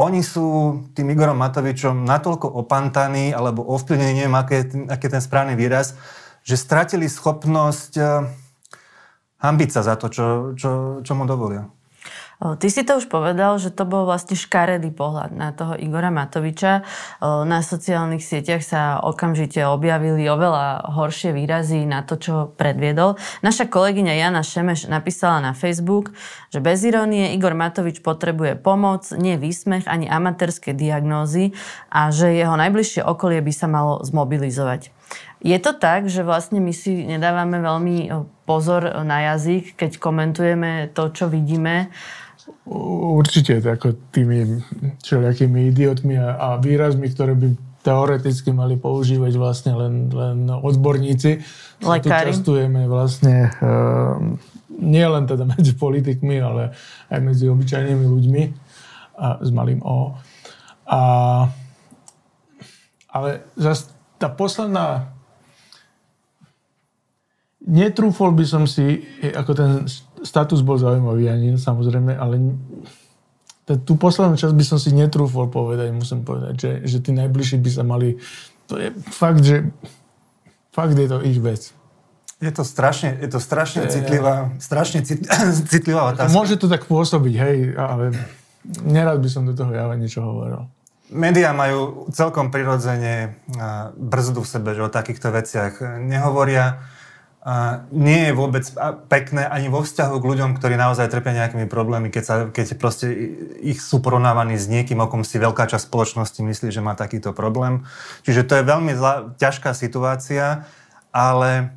oni 0.00 0.24
sú 0.24 0.80
tým 0.96 1.12
Igorom 1.12 1.36
Matovičom 1.36 2.08
natoľko 2.08 2.48
opantaní 2.48 3.36
alebo 3.36 3.60
ovplyvnení, 3.68 4.24
neviem, 4.24 4.32
aký 4.32 4.54
je, 4.56 4.64
aký 4.88 5.12
je 5.12 5.14
ten 5.20 5.20
správny 5.20 5.60
výraz, 5.60 5.92
že 6.40 6.56
stratili 6.56 7.04
schopnosť 7.04 7.92
uh, 8.00 8.24
hambiť 9.44 9.70
sa 9.76 9.84
za 9.84 9.94
to, 10.00 10.08
čo, 10.08 10.26
čo, 10.56 10.70
čo 11.04 11.12
mu 11.12 11.28
dovolia. 11.28 11.68
Ty 12.42 12.68
si 12.74 12.82
to 12.82 12.98
už 12.98 13.06
povedal, 13.06 13.54
že 13.62 13.70
to 13.70 13.86
bol 13.86 14.02
vlastne 14.02 14.34
škaredý 14.34 14.90
pohľad 14.90 15.30
na 15.30 15.54
toho 15.54 15.78
Igora 15.78 16.10
Matoviča. 16.10 16.82
Na 17.22 17.62
sociálnych 17.62 18.18
sieťach 18.18 18.66
sa 18.66 18.98
okamžite 18.98 19.62
objavili 19.62 20.26
oveľa 20.26 20.90
horšie 20.90 21.30
výrazy 21.30 21.86
na 21.86 22.02
to, 22.02 22.18
čo 22.18 22.50
predviedol. 22.58 23.14
Naša 23.46 23.70
kolegyňa 23.70 24.18
Jana 24.18 24.42
Šemeš 24.42 24.90
napísala 24.90 25.38
na 25.38 25.52
Facebook, 25.54 26.10
že 26.50 26.58
bez 26.58 26.82
irónie 26.82 27.30
Igor 27.30 27.54
Matovič 27.54 28.02
potrebuje 28.02 28.58
pomoc, 28.58 29.06
nie 29.14 29.38
výsmech 29.38 29.86
ani 29.86 30.10
amatérske 30.10 30.74
diagnózy 30.74 31.54
a 31.94 32.10
že 32.10 32.34
jeho 32.34 32.58
najbližšie 32.58 33.06
okolie 33.06 33.38
by 33.38 33.52
sa 33.54 33.70
malo 33.70 34.02
zmobilizovať. 34.02 34.90
Je 35.46 35.58
to 35.62 35.78
tak, 35.78 36.10
že 36.10 36.26
vlastne 36.26 36.58
my 36.58 36.74
si 36.74 37.06
nedávame 37.06 37.62
veľmi 37.62 38.10
pozor 38.50 39.06
na 39.06 39.30
jazyk, 39.30 39.78
keď 39.78 40.02
komentujeme 40.02 40.90
to, 40.90 41.10
čo 41.14 41.30
vidíme 41.30 41.94
Určite, 43.18 43.62
ako 43.62 43.94
tými 44.10 44.62
všelijakými 45.02 45.70
idiotmi 45.70 46.18
a, 46.18 46.34
a 46.34 46.48
výrazmi, 46.58 47.06
ktoré 47.10 47.38
by 47.38 47.54
teoreticky 47.82 48.54
mali 48.54 48.78
používať 48.78 49.32
vlastne 49.34 49.72
len, 49.74 49.94
len 50.10 50.46
odborníci. 50.46 51.42
Lekári. 51.82 52.30
Tu 52.30 52.38
častujeme 52.38 52.86
vlastne 52.86 53.50
uh, 53.58 54.18
nie 54.78 55.06
len 55.06 55.26
teda 55.26 55.44
medzi 55.46 55.74
politikmi, 55.74 56.38
ale 56.38 56.74
aj 57.10 57.20
medzi 57.20 57.50
obyčajnými 57.50 58.06
ľuďmi 58.06 58.42
a 59.18 59.42
s 59.42 59.50
malým 59.50 59.82
O. 59.82 60.14
A, 60.88 61.00
ale 63.12 63.44
zase 63.58 63.92
tá 64.18 64.30
posledná 64.30 65.12
netrúfol 67.62 68.34
by 68.34 68.44
som 68.46 68.64
si, 68.66 69.06
ako 69.22 69.52
ten 69.54 69.70
status 70.22 70.62
bol 70.62 70.78
zaujímavý 70.78 71.28
ani 71.30 71.58
samozrejme, 71.58 72.14
ale 72.16 72.38
tú 73.66 73.94
poslednú 73.94 74.34
časť 74.34 74.54
by 74.54 74.64
som 74.66 74.78
si 74.78 74.90
netrúfol 74.90 75.46
povedať, 75.46 75.94
musím 75.94 76.26
povedať, 76.26 76.54
že, 76.58 76.72
že 76.86 76.98
tí 76.98 77.14
najbližší 77.14 77.62
by 77.62 77.70
sa 77.70 77.82
mali, 77.86 78.18
to 78.66 78.78
je 78.78 78.88
fakt, 79.14 79.42
že 79.46 79.70
fakt 80.74 80.98
je 80.98 81.08
to 81.08 81.18
ich 81.22 81.38
vec. 81.38 81.70
Je 82.42 82.50
to 82.50 82.66
strašne, 82.66 83.14
je 83.22 83.28
to 83.30 83.38
strašne 83.38 83.86
je, 83.86 84.02
citlivá, 84.02 84.50
strašne 84.58 85.06
cit, 85.06 85.22
citlivá 85.72 86.10
otázka. 86.10 86.34
Môže 86.34 86.58
to 86.58 86.66
tak 86.66 86.90
pôsobiť, 86.90 87.34
hej, 87.38 87.56
ale 87.78 88.18
nerad 88.82 89.22
by 89.22 89.28
som 89.30 89.46
do 89.46 89.54
toho 89.54 89.70
ja 89.70 89.86
niečo 89.94 90.26
hovoril. 90.26 90.66
Média 91.12 91.52
majú 91.52 92.08
celkom 92.08 92.48
prirodzene 92.48 93.36
brzdu 93.94 94.42
v 94.42 94.48
sebe, 94.48 94.72
že 94.72 94.80
o 94.80 94.90
takýchto 94.90 95.28
veciach 95.28 96.00
nehovoria 96.02 96.82
nie 97.90 98.30
je 98.30 98.32
vôbec 98.38 98.62
pekné 99.10 99.42
ani 99.42 99.66
vo 99.66 99.82
vzťahu 99.82 100.14
k 100.14 100.28
ľuďom, 100.30 100.50
ktorí 100.54 100.78
naozaj 100.78 101.10
trpia 101.10 101.42
nejakými 101.42 101.66
problémy, 101.66 102.06
keď, 102.06 102.22
sa, 102.22 102.34
keď 102.46 102.78
proste 102.78 103.10
ich 103.58 103.82
sú 103.82 103.98
porovnávaní 103.98 104.54
s 104.54 104.70
niekým, 104.70 105.02
o 105.02 105.10
kom 105.10 105.26
si 105.26 105.42
veľká 105.42 105.66
časť 105.66 105.90
spoločnosti 105.90 106.38
myslí, 106.38 106.70
že 106.70 106.78
má 106.78 106.94
takýto 106.94 107.34
problém. 107.34 107.82
Čiže 108.22 108.46
to 108.46 108.54
je 108.62 108.68
veľmi 108.70 108.94
zlá, 108.94 109.34
ťažká 109.42 109.74
situácia, 109.74 110.70
ale 111.10 111.74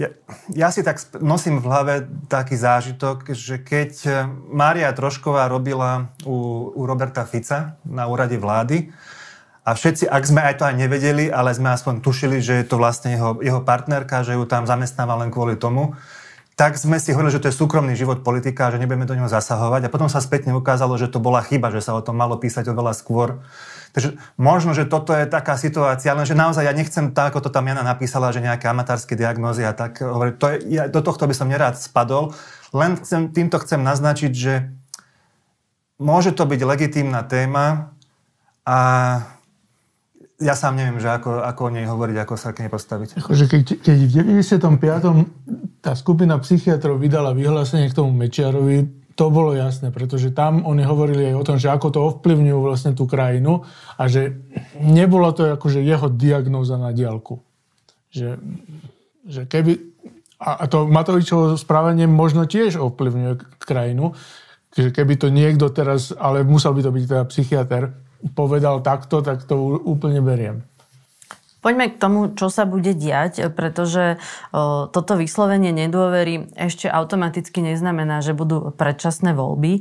ja, 0.00 0.08
ja 0.48 0.72
si 0.72 0.80
tak 0.80 0.96
nosím 1.20 1.60
v 1.60 1.68
hlave 1.68 1.94
taký 2.32 2.56
zážitok, 2.56 3.36
že 3.36 3.60
keď 3.60 4.24
Mária 4.48 4.88
Trošková 4.96 5.44
robila 5.52 6.08
u, 6.24 6.72
u 6.72 6.88
Roberta 6.88 7.28
Fica 7.28 7.76
na 7.84 8.08
úrade 8.08 8.40
vlády, 8.40 8.88
a 9.62 9.78
všetci, 9.78 10.10
ak 10.10 10.22
sme 10.26 10.42
aj 10.42 10.54
to 10.58 10.64
aj 10.66 10.74
nevedeli, 10.74 11.30
ale 11.30 11.54
sme 11.54 11.70
aspoň 11.70 12.02
tušili, 12.02 12.42
že 12.42 12.62
je 12.62 12.66
to 12.66 12.82
vlastne 12.82 13.14
jeho, 13.14 13.38
jeho 13.38 13.62
partnerka, 13.62 14.26
že 14.26 14.34
ju 14.34 14.42
tam 14.42 14.66
zamestnáva 14.66 15.14
len 15.22 15.30
kvôli 15.30 15.54
tomu, 15.54 15.94
tak 16.52 16.76
sme 16.76 17.00
si 17.00 17.14
hovorili, 17.14 17.32
že 17.32 17.40
to 17.40 17.48
je 17.48 17.56
súkromný 17.56 17.96
život 17.96 18.20
politika, 18.20 18.68
že 18.68 18.76
nebudeme 18.76 19.08
do 19.08 19.16
neho 19.16 19.30
zasahovať. 19.30 19.88
A 19.88 19.92
potom 19.92 20.10
sa 20.10 20.20
spätne 20.20 20.52
ukázalo, 20.52 20.98
že 21.00 21.08
to 21.08 21.16
bola 21.16 21.40
chyba, 21.40 21.72
že 21.72 21.80
sa 21.80 21.96
o 21.96 22.04
tom 22.04 22.18
malo 22.18 22.36
písať 22.36 22.68
oveľa 22.68 22.92
skôr. 22.92 23.40
Takže 23.96 24.20
možno, 24.36 24.76
že 24.76 24.84
toto 24.84 25.16
je 25.16 25.24
taká 25.24 25.56
situácia, 25.56 26.12
ale 26.12 26.28
že 26.28 26.36
naozaj 26.36 26.64
ja 26.64 26.76
nechcem 26.76 27.12
tak, 27.12 27.32
ako 27.32 27.48
to 27.48 27.50
tam 27.54 27.68
Jana 27.68 27.84
napísala, 27.84 28.32
že 28.32 28.44
nejaké 28.44 28.68
amatárske 28.68 29.16
diagnózy 29.16 29.64
a 29.64 29.72
tak 29.72 30.00
to 30.40 30.44
je, 30.52 30.56
ja 30.76 30.88
do 30.88 31.00
tohto 31.00 31.24
by 31.24 31.34
som 31.36 31.48
nerád 31.48 31.76
spadol. 31.80 32.32
Len 32.72 32.96
chcem, 33.00 33.32
týmto 33.32 33.60
chcem 33.60 33.80
naznačiť, 33.80 34.32
že 34.32 34.72
môže 36.00 36.32
to 36.32 36.48
byť 36.48 36.60
legitímna 36.64 37.20
téma 37.24 37.92
a 38.64 38.78
ja 40.42 40.58
sám 40.58 40.74
neviem, 40.74 40.98
že 40.98 41.06
ako, 41.06 41.46
ako 41.46 41.60
o 41.62 41.70
nej 41.70 41.86
hovoriť, 41.86 42.16
ako 42.26 42.34
sa 42.34 42.50
k 42.50 42.66
nej 42.66 42.70
postaviť. 42.70 43.22
Akože 43.22 43.44
keď, 43.46 43.62
keď 43.78 43.98
v 44.02 44.10
95. 44.42 45.80
tá 45.80 45.92
skupina 45.94 46.34
psychiatrov 46.42 46.98
vydala 46.98 47.30
vyhlásenie 47.32 47.86
k 47.88 47.96
tomu 47.96 48.10
Mečiarovi, 48.10 49.02
to 49.12 49.28
bolo 49.28 49.52
jasné, 49.52 49.92
pretože 49.92 50.32
tam 50.32 50.64
oni 50.64 50.82
hovorili 50.82 51.30
aj 51.30 51.36
o 51.36 51.46
tom, 51.46 51.56
že 51.60 51.68
ako 51.68 51.88
to 51.92 52.00
ovplyvňujú 52.00 52.58
vlastne 52.58 52.92
tú 52.96 53.04
krajinu 53.04 53.62
a 54.00 54.08
že 54.08 54.40
nebolo 54.80 55.30
to 55.36 55.54
akože 55.54 55.84
jeho 55.84 56.08
diagnóza 56.08 56.80
na 56.80 56.90
diálku. 56.90 57.38
Že, 58.10 58.40
že 59.28 59.42
keby... 59.46 59.94
A 60.42 60.66
to 60.66 60.90
Matovičovo 60.90 61.54
správanie 61.54 62.10
možno 62.10 62.50
tiež 62.50 62.74
ovplyvňuje 62.74 63.62
krajinu, 63.62 64.18
že 64.74 64.90
keby 64.90 65.14
to 65.14 65.30
niekto 65.30 65.70
teraz, 65.70 66.10
ale 66.10 66.42
musel 66.42 66.74
by 66.74 66.82
to 66.82 66.90
byť 66.90 67.04
teda 67.06 67.24
psychiatr, 67.30 67.82
povedal 68.34 68.80
takto, 68.80 69.20
tak 69.20 69.42
to 69.42 69.82
úplne 69.82 70.22
beriem. 70.22 70.62
Poďme 71.62 71.94
k 71.94 72.00
tomu, 72.02 72.34
čo 72.34 72.50
sa 72.50 72.66
bude 72.66 72.90
diať, 72.90 73.46
pretože 73.54 74.18
o, 74.50 74.90
toto 74.90 75.14
vyslovenie 75.14 75.70
nedôvery 75.70 76.50
ešte 76.58 76.90
automaticky 76.90 77.62
neznamená, 77.62 78.18
že 78.18 78.34
budú 78.34 78.74
predčasné 78.74 79.30
voľby. 79.30 79.78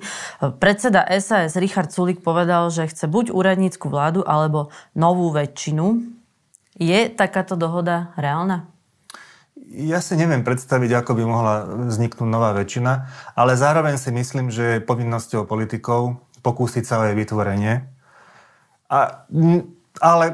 Predseda 0.61 1.01
SAS 1.17 1.57
Richard 1.57 1.89
Sulik 1.89 2.21
povedal, 2.21 2.69
že 2.69 2.85
chce 2.85 3.09
buď 3.09 3.33
úradnícku 3.33 3.89
vládu, 3.89 4.21
alebo 4.21 4.69
novú 4.93 5.33
väčšinu. 5.33 6.05
Je 6.77 7.09
takáto 7.09 7.57
dohoda 7.57 8.13
reálna? 8.13 8.69
Ja 9.73 10.05
si 10.05 10.13
neviem 10.13 10.45
predstaviť, 10.45 11.01
ako 11.01 11.17
by 11.17 11.23
mohla 11.25 11.55
vzniknúť 11.89 12.29
nová 12.29 12.53
väčšina, 12.53 13.09
ale 13.33 13.57
zároveň 13.57 13.97
si 13.97 14.13
myslím, 14.13 14.53
že 14.53 14.77
je 14.77 14.85
povinnosťou 14.85 15.49
politikov 15.49 16.21
pokúsiť 16.45 16.83
sa 16.85 17.01
o 17.01 17.09
jej 17.09 17.17
vytvorenie 17.17 17.89
a, 18.91 19.23
ale 20.03 20.25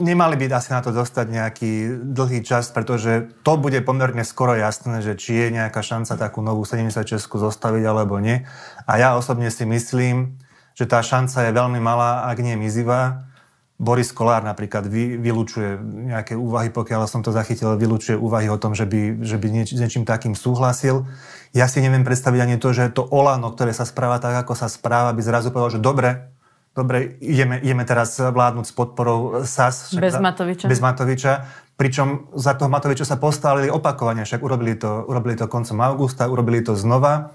nemali 0.00 0.36
by 0.36 0.52
asi 0.52 0.72
na 0.72 0.80
to 0.80 0.92
dostať 0.92 1.26
nejaký 1.28 1.72
dlhý 2.12 2.40
čas, 2.44 2.68
pretože 2.72 3.32
to 3.44 3.56
bude 3.56 3.76
pomerne 3.84 4.24
skoro 4.24 4.56
jasné, 4.56 5.00
že 5.00 5.16
či 5.16 5.36
je 5.36 5.48
nejaká 5.60 5.80
šanca 5.80 6.16
takú 6.16 6.40
novú 6.44 6.64
76 6.64 7.20
zostaviť 7.20 7.84
alebo 7.84 8.16
nie. 8.20 8.44
A 8.88 8.92
ja 9.00 9.16
osobne 9.16 9.48
si 9.48 9.64
myslím, 9.68 10.40
že 10.76 10.84
tá 10.84 11.00
šanca 11.00 11.48
je 11.48 11.52
veľmi 11.56 11.80
malá, 11.80 12.28
ak 12.28 12.40
nie 12.44 12.56
mizivá. 12.56 13.28
Boris 13.76 14.08
Kolár 14.08 14.40
napríklad 14.40 14.88
vy, 14.88 15.20
vylúčuje 15.20 15.76
nejaké 16.08 16.32
úvahy, 16.32 16.72
pokiaľ 16.72 17.04
som 17.04 17.20
to 17.20 17.28
zachytil, 17.28 17.76
vylúčuje 17.76 18.16
úvahy 18.16 18.48
o 18.48 18.56
tom, 18.56 18.72
že 18.72 18.88
by, 18.88 19.20
že 19.20 19.36
by 19.36 19.48
nieč, 19.52 19.76
niečím 19.76 20.08
takým 20.08 20.32
súhlasil. 20.32 21.04
Ja 21.52 21.68
si 21.68 21.84
neviem 21.84 22.00
predstaviť 22.00 22.40
ani 22.40 22.56
to, 22.56 22.72
že 22.72 22.88
to 22.92 23.04
Olano, 23.04 23.52
ktoré 23.52 23.76
sa 23.76 23.84
správa 23.84 24.16
tak, 24.16 24.32
ako 24.44 24.56
sa 24.56 24.72
správa, 24.72 25.12
by 25.12 25.20
zrazu 25.20 25.52
povedal, 25.52 25.76
že 25.76 25.84
dobre, 25.84 26.35
dobre, 26.76 27.16
ideme, 27.24 27.56
ideme 27.64 27.88
teraz 27.88 28.20
vládnuť 28.20 28.64
s 28.68 28.74
podporou 28.76 29.42
SAS. 29.48 29.96
Bez 29.96 30.20
Matoviča. 30.20 30.68
Bez 30.68 30.80
Matoviča. 30.84 31.48
Pričom 31.76 32.32
za 32.36 32.52
toho 32.56 32.68
Matoviča 32.68 33.08
sa 33.08 33.16
postavili 33.16 33.72
opakovane, 33.72 34.24
však 34.24 34.40
urobili 34.44 34.76
to, 34.76 35.04
urobili 35.08 35.36
to 35.36 35.48
koncom 35.48 35.80
augusta, 35.80 36.28
urobili 36.28 36.60
to 36.60 36.76
znova 36.76 37.32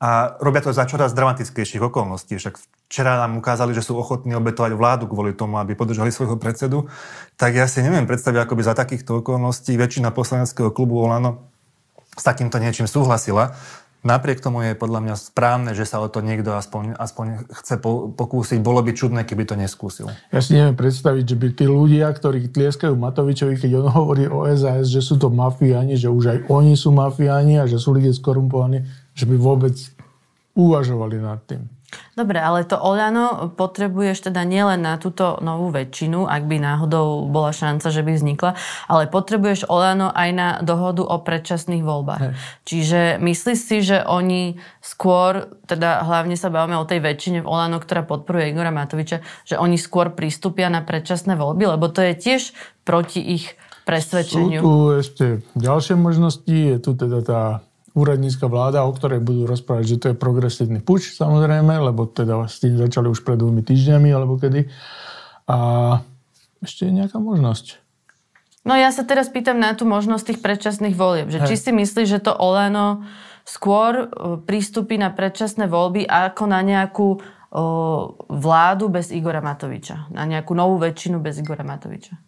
a 0.00 0.38
robia 0.40 0.64
to 0.64 0.72
za 0.72 0.88
čoraz 0.88 1.12
dramatickejších 1.12 1.82
okolností. 1.82 2.40
Však 2.40 2.56
včera 2.88 3.20
nám 3.20 3.36
ukázali, 3.36 3.76
že 3.76 3.84
sú 3.84 4.00
ochotní 4.00 4.32
obetovať 4.32 4.72
vládu 4.72 5.04
kvôli 5.06 5.36
tomu, 5.36 5.60
aby 5.60 5.76
podržali 5.76 6.08
svojho 6.08 6.40
predsedu. 6.40 6.88
Tak 7.36 7.52
ja 7.52 7.68
si 7.68 7.84
neviem 7.84 8.08
predstaviť, 8.08 8.38
ako 8.48 8.54
by 8.56 8.62
za 8.64 8.74
takýchto 8.74 9.20
okolností 9.20 9.76
väčšina 9.76 10.08
poslaneckého 10.14 10.72
klubu 10.72 11.04
Olano 11.04 11.50
s 12.16 12.22
takýmto 12.26 12.58
niečím 12.58 12.90
súhlasila. 12.90 13.54
Napriek 14.00 14.40
tomu 14.40 14.64
je 14.64 14.72
podľa 14.72 15.04
mňa 15.04 15.14
správne, 15.20 15.70
že 15.76 15.84
sa 15.84 16.00
o 16.00 16.08
to 16.08 16.24
niekto 16.24 16.56
aspoň, 16.56 16.96
aspoň 16.96 17.44
chce 17.52 17.76
po, 17.76 18.08
pokúsiť. 18.08 18.64
Bolo 18.64 18.80
by 18.80 18.96
čudné, 18.96 19.28
keby 19.28 19.44
to 19.44 19.60
neskúsil. 19.60 20.08
Ja 20.32 20.40
si 20.40 20.56
neviem 20.56 20.72
predstaviť, 20.72 21.24
že 21.28 21.36
by 21.36 21.46
tí 21.52 21.68
ľudia, 21.68 22.08
ktorí 22.08 22.48
tlieskajú 22.48 22.96
Matovičovi, 22.96 23.60
keď 23.60 23.84
on 23.84 23.92
hovorí 23.92 24.24
o 24.24 24.48
SAS, 24.56 24.88
že 24.88 25.04
sú 25.04 25.20
to 25.20 25.28
mafiáni, 25.28 26.00
že 26.00 26.08
už 26.08 26.24
aj 26.32 26.38
oni 26.48 26.80
sú 26.80 26.96
mafiáni 26.96 27.60
a 27.60 27.68
že 27.68 27.76
sú 27.76 27.92
ľudia 27.92 28.16
skorumpovaní, 28.16 28.88
že 29.12 29.28
by 29.28 29.36
vôbec 29.36 29.76
uvažovali 30.56 31.20
nad 31.20 31.44
tým. 31.44 31.68
Dobre, 32.18 32.42
ale 32.42 32.66
to 32.66 32.74
Oľano 32.74 33.54
potrebuješ 33.54 34.28
teda 34.28 34.42
nielen 34.42 34.82
na 34.82 34.98
túto 34.98 35.38
novú 35.38 35.70
väčšinu, 35.70 36.26
ak 36.26 36.42
by 36.50 36.58
náhodou 36.58 37.30
bola 37.30 37.54
šanca, 37.54 37.86
že 37.86 38.02
by 38.02 38.12
vznikla, 38.18 38.50
ale 38.90 39.06
potrebuješ 39.06 39.70
Oľano 39.70 40.10
aj 40.10 40.30
na 40.34 40.48
dohodu 40.58 41.06
o 41.06 41.16
predčasných 41.22 41.86
voľbách. 41.86 42.20
Hej. 42.20 42.34
Čiže 42.66 43.00
myslíš 43.22 43.58
si, 43.62 43.78
že 43.86 44.02
oni 44.02 44.58
skôr, 44.82 45.54
teda 45.70 46.02
hlavne 46.02 46.34
sa 46.34 46.50
bavíme 46.50 46.82
o 46.82 46.88
tej 46.88 46.98
väčšine 46.98 47.46
v 47.46 47.50
Oľano, 47.50 47.78
ktorá 47.78 48.02
podporuje 48.02 48.50
Igora 48.50 48.74
Matoviča, 48.74 49.22
že 49.46 49.54
oni 49.54 49.78
skôr 49.78 50.10
pristúpia 50.10 50.66
na 50.66 50.82
predčasné 50.82 51.38
voľby, 51.38 51.78
lebo 51.78 51.86
to 51.94 52.02
je 52.02 52.18
tiež 52.18 52.50
proti 52.82 53.22
ich 53.22 53.54
presvedčeniu. 53.86 54.60
Sú 54.60 54.66
tu 54.66 54.74
ešte 54.98 55.26
ďalšie 55.54 55.94
možnosti, 55.94 56.50
je 56.50 56.76
tu 56.82 56.90
teda 56.98 57.18
tá 57.22 57.42
úradnícka 57.94 58.46
vláda, 58.46 58.86
o 58.86 58.92
ktorej 58.94 59.18
budú 59.18 59.46
rozprávať, 59.50 59.84
že 59.86 59.96
to 59.98 60.06
je 60.12 60.16
progresívny 60.16 60.78
puč, 60.78 61.10
samozrejme, 61.14 61.74
lebo 61.74 62.06
teda 62.06 62.46
s 62.46 62.62
tým 62.62 62.78
začali 62.78 63.10
už 63.10 63.26
pred 63.26 63.38
dvomi 63.38 63.66
týždňami, 63.66 64.08
alebo 64.14 64.38
kedy. 64.38 64.70
A 65.50 65.58
ešte 66.62 66.86
je 66.86 66.92
nejaká 66.94 67.18
možnosť. 67.18 67.82
No 68.62 68.76
ja 68.76 68.92
sa 68.92 69.02
teraz 69.02 69.32
pýtam 69.32 69.56
na 69.56 69.72
tú 69.72 69.88
možnosť 69.88 70.34
tých 70.34 70.40
predčasných 70.44 70.94
volieb. 70.94 71.32
Že 71.32 71.48
či 71.48 71.56
si 71.56 71.70
myslíš, 71.72 72.06
že 72.06 72.20
to 72.20 72.36
Oleno 72.36 73.02
skôr 73.48 73.92
e, 73.96 74.06
prístupí 74.44 75.00
na 75.00 75.08
predčasné 75.08 75.64
voľby 75.64 76.04
ako 76.04 76.44
na 76.44 76.60
nejakú 76.60 77.08
o, 77.16 77.20
vládu 78.28 78.92
bez 78.92 79.10
Igora 79.16 79.40
Matoviča? 79.40 80.12
Na 80.12 80.28
nejakú 80.28 80.52
novú 80.52 80.76
väčšinu 80.76 81.18
bez 81.24 81.40
Igora 81.40 81.64
Matoviča? 81.64 82.20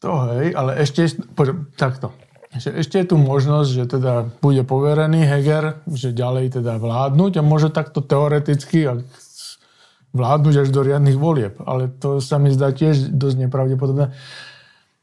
To 0.00 0.32
hej, 0.32 0.56
ale 0.56 0.80
ešte, 0.80 1.12
poďme, 1.36 1.68
takto 1.76 2.16
že 2.56 2.72
ešte 2.72 2.96
je 2.96 3.12
tu 3.12 3.16
možnosť, 3.20 3.68
že 3.68 3.84
teda 3.84 4.32
bude 4.40 4.64
poverený 4.64 5.28
Heger, 5.28 5.84
že 5.84 6.16
ďalej 6.16 6.56
teda 6.60 6.80
vládnuť 6.80 7.32
a 7.38 7.42
môže 7.44 7.68
takto 7.68 8.00
teoreticky 8.00 8.88
vládnuť 10.16 10.54
až 10.64 10.68
do 10.72 10.80
riadnych 10.80 11.20
volieb. 11.20 11.60
Ale 11.60 11.92
to 11.92 12.24
sa 12.24 12.40
mi 12.40 12.48
zdá 12.48 12.72
tiež 12.72 13.12
dosť 13.12 13.36
nepravdepodobné. 13.44 14.16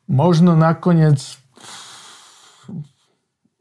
Možno 0.09 0.57
nakoniec 0.57 1.21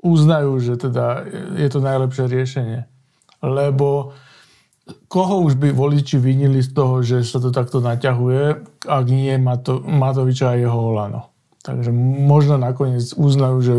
uznajú, 0.01 0.61
že 0.65 0.81
teda 0.81 1.29
je 1.61 1.69
to 1.69 1.81
najlepšie 1.85 2.25
riešenie. 2.25 2.81
Lebo 3.45 4.17
koho 5.09 5.45
už 5.45 5.61
by 5.61 5.73
voliči 5.73 6.17
vinili 6.17 6.65
z 6.65 6.73
toho, 6.73 7.05
že 7.05 7.21
sa 7.25 7.41
to 7.41 7.53
takto 7.53 7.85
naťahuje, 7.85 8.65
ak 8.89 9.07
nie 9.09 9.37
Matoviča 9.85 10.57
a 10.57 10.61
jeho 10.61 10.77
Olano? 10.93 11.34
Takže 11.65 11.89
možno 12.29 12.61
nakoniec 12.61 13.17
uznajú, 13.17 13.57
že 13.65 13.77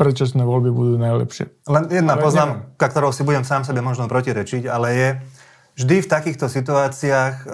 predčasné 0.00 0.40
voľby 0.40 0.72
budú 0.72 0.94
najlepšie. 0.96 1.52
Len 1.68 1.84
jedna 1.92 2.16
ale 2.16 2.24
poznámka, 2.24 2.80
ktorou 2.88 3.12
si 3.12 3.28
budem 3.28 3.44
sám 3.44 3.68
sebe 3.68 3.84
možno 3.84 4.08
protirečiť, 4.08 4.64
ale 4.64 4.88
je, 4.96 5.08
vždy 5.76 5.96
v 6.00 6.08
takýchto 6.08 6.48
situáciách 6.48 7.34
e, 7.44 7.46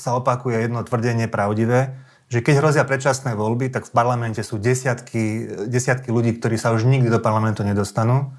sa 0.00 0.10
opakuje 0.16 0.64
jedno 0.64 0.80
tvrdenie 0.80 1.28
pravdivé, 1.28 1.92
že 2.32 2.40
keď 2.40 2.64
hrozia 2.64 2.88
predčasné 2.88 3.36
voľby, 3.36 3.68
tak 3.68 3.84
v 3.84 3.92
parlamente 3.92 4.40
sú 4.40 4.56
desiatky, 4.56 5.44
desiatky 5.68 6.08
ľudí, 6.08 6.40
ktorí 6.40 6.56
sa 6.56 6.72
už 6.72 6.88
nikdy 6.88 7.12
do 7.12 7.20
parlamentu 7.20 7.60
nedostanú. 7.68 8.32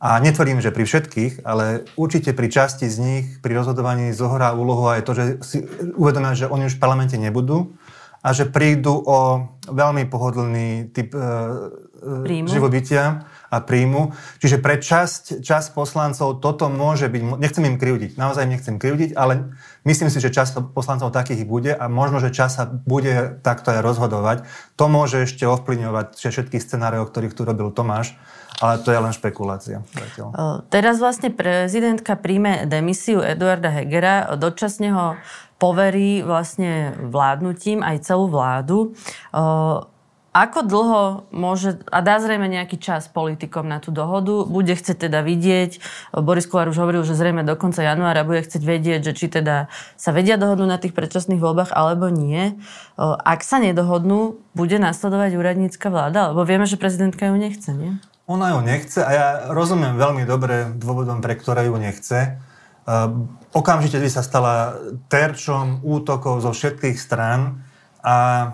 A 0.00 0.16
netvrdím, 0.24 0.64
že 0.64 0.72
pri 0.72 0.88
všetkých, 0.88 1.44
ale 1.44 1.84
určite 2.00 2.32
pri 2.32 2.48
časti 2.48 2.88
z 2.88 2.96
nich, 3.00 3.24
pri 3.44 3.52
rozhodovaní 3.52 4.16
zohrá 4.16 4.56
úlohu 4.56 4.88
aj 4.88 5.04
to, 5.04 5.12
že 5.12 5.24
si 5.44 5.56
uvedomia, 5.92 6.32
že 6.32 6.48
oni 6.48 6.72
už 6.72 6.80
v 6.80 6.82
parlamente 6.84 7.20
nebudú 7.20 7.76
a 8.22 8.28
že 8.32 8.48
prídu 8.48 8.96
o 9.04 9.18
veľmi 9.66 10.06
pohodlný 10.06 10.90
typ 10.94 11.14
e, 11.14 11.28
Príjmu. 12.22 12.48
živobytia 12.48 13.26
a 13.46 13.62
príjmu. 13.62 14.14
Čiže 14.42 14.58
pre 14.58 14.82
časť, 14.82 15.40
časť 15.42 15.68
poslancov 15.72 16.42
toto 16.42 16.66
môže 16.66 17.06
byť, 17.06 17.22
nechcem 17.38 17.64
im 17.66 17.78
kriudiť, 17.78 18.18
naozaj 18.18 18.44
im 18.46 18.52
nechcem 18.58 18.76
kriudiť, 18.76 19.14
ale 19.14 19.54
myslím 19.86 20.10
si, 20.10 20.18
že 20.18 20.34
časť 20.34 20.74
poslancov 20.74 21.14
takých 21.14 21.46
bude 21.46 21.70
a 21.70 21.86
možno, 21.86 22.18
že 22.18 22.34
čas 22.34 22.58
sa 22.58 22.66
bude 22.66 23.38
takto 23.46 23.70
aj 23.70 23.80
rozhodovať. 23.86 24.38
To 24.74 24.90
môže 24.90 25.24
ešte 25.24 25.46
ovplyvňovať 25.46 26.18
všetky 26.18 26.58
scenáre, 26.58 26.98
o 26.98 27.06
ktorých 27.06 27.34
tu 27.38 27.46
robil 27.46 27.70
Tomáš, 27.70 28.18
ale 28.58 28.80
to 28.80 28.88
je 28.90 28.98
len 28.98 29.12
špekulácia. 29.12 29.84
Teraz 30.72 30.96
vlastne 30.96 31.28
prezidentka 31.28 32.16
príjme 32.16 32.64
demisiu 32.64 33.20
Eduarda 33.20 33.68
Hegera, 33.68 34.32
dočasne 34.34 34.90
ho 34.96 35.06
poverí 35.56 36.20
vlastne 36.20 36.92
vládnutím 37.00 37.80
aj 37.80 38.04
celú 38.04 38.28
vládu. 38.28 38.92
Ako 40.36 40.68
dlho 40.68 41.24
môže, 41.32 41.80
a 41.88 42.04
dá 42.04 42.20
zrejme 42.20 42.44
nejaký 42.44 42.76
čas 42.76 43.08
politikom 43.08 43.64
na 43.64 43.80
tú 43.80 43.88
dohodu, 43.88 44.44
bude 44.44 44.76
chcieť 44.76 45.08
teda 45.08 45.24
vidieť, 45.24 45.80
Boris 46.12 46.44
Kolár 46.44 46.68
už 46.68 46.76
hovoril, 46.76 47.08
že 47.08 47.16
zrejme 47.16 47.40
do 47.40 47.56
konca 47.56 47.80
januára 47.80 48.20
bude 48.20 48.44
chcieť 48.44 48.60
vedieť, 48.60 49.00
že 49.00 49.16
či 49.16 49.32
teda 49.32 49.72
sa 49.96 50.10
vedia 50.12 50.36
dohodnúť 50.36 50.68
na 50.68 50.76
tých 50.76 50.92
predčasných 50.92 51.40
voľbách 51.40 51.72
alebo 51.72 52.12
nie. 52.12 52.52
Ak 53.00 53.40
sa 53.48 53.64
nedohodnú, 53.64 54.36
bude 54.52 54.76
nasledovať 54.76 55.40
úradnícka 55.40 55.88
vláda? 55.88 56.36
Lebo 56.36 56.44
vieme, 56.44 56.68
že 56.68 56.76
prezidentka 56.76 57.32
ju 57.32 57.40
nechce, 57.40 57.72
nie? 57.72 57.96
Ona 58.28 58.52
ju 58.52 58.60
nechce 58.60 59.00
a 59.00 59.10
ja 59.16 59.26
rozumiem 59.56 59.96
veľmi 59.96 60.28
dobre 60.28 60.68
dôvodom, 60.76 61.24
pre 61.24 61.32
ktoré 61.32 61.72
ju 61.72 61.80
nechce. 61.80 62.36
Okamžite 63.56 63.96
by 63.96 64.08
sa 64.12 64.20
stala 64.20 64.76
terčom 65.08 65.80
útokov 65.80 66.44
zo 66.44 66.52
všetkých 66.52 67.00
strán 67.00 67.64
a 68.04 68.52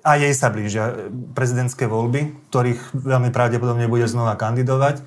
a 0.00 0.16
jej 0.16 0.32
sa 0.32 0.48
blížia 0.48 1.12
prezidentské 1.36 1.84
voľby, 1.84 2.32
ktorých 2.48 2.96
veľmi 2.96 3.28
pravdepodobne 3.28 3.86
bude 3.86 4.08
znova 4.08 4.34
kandidovať. 4.34 5.04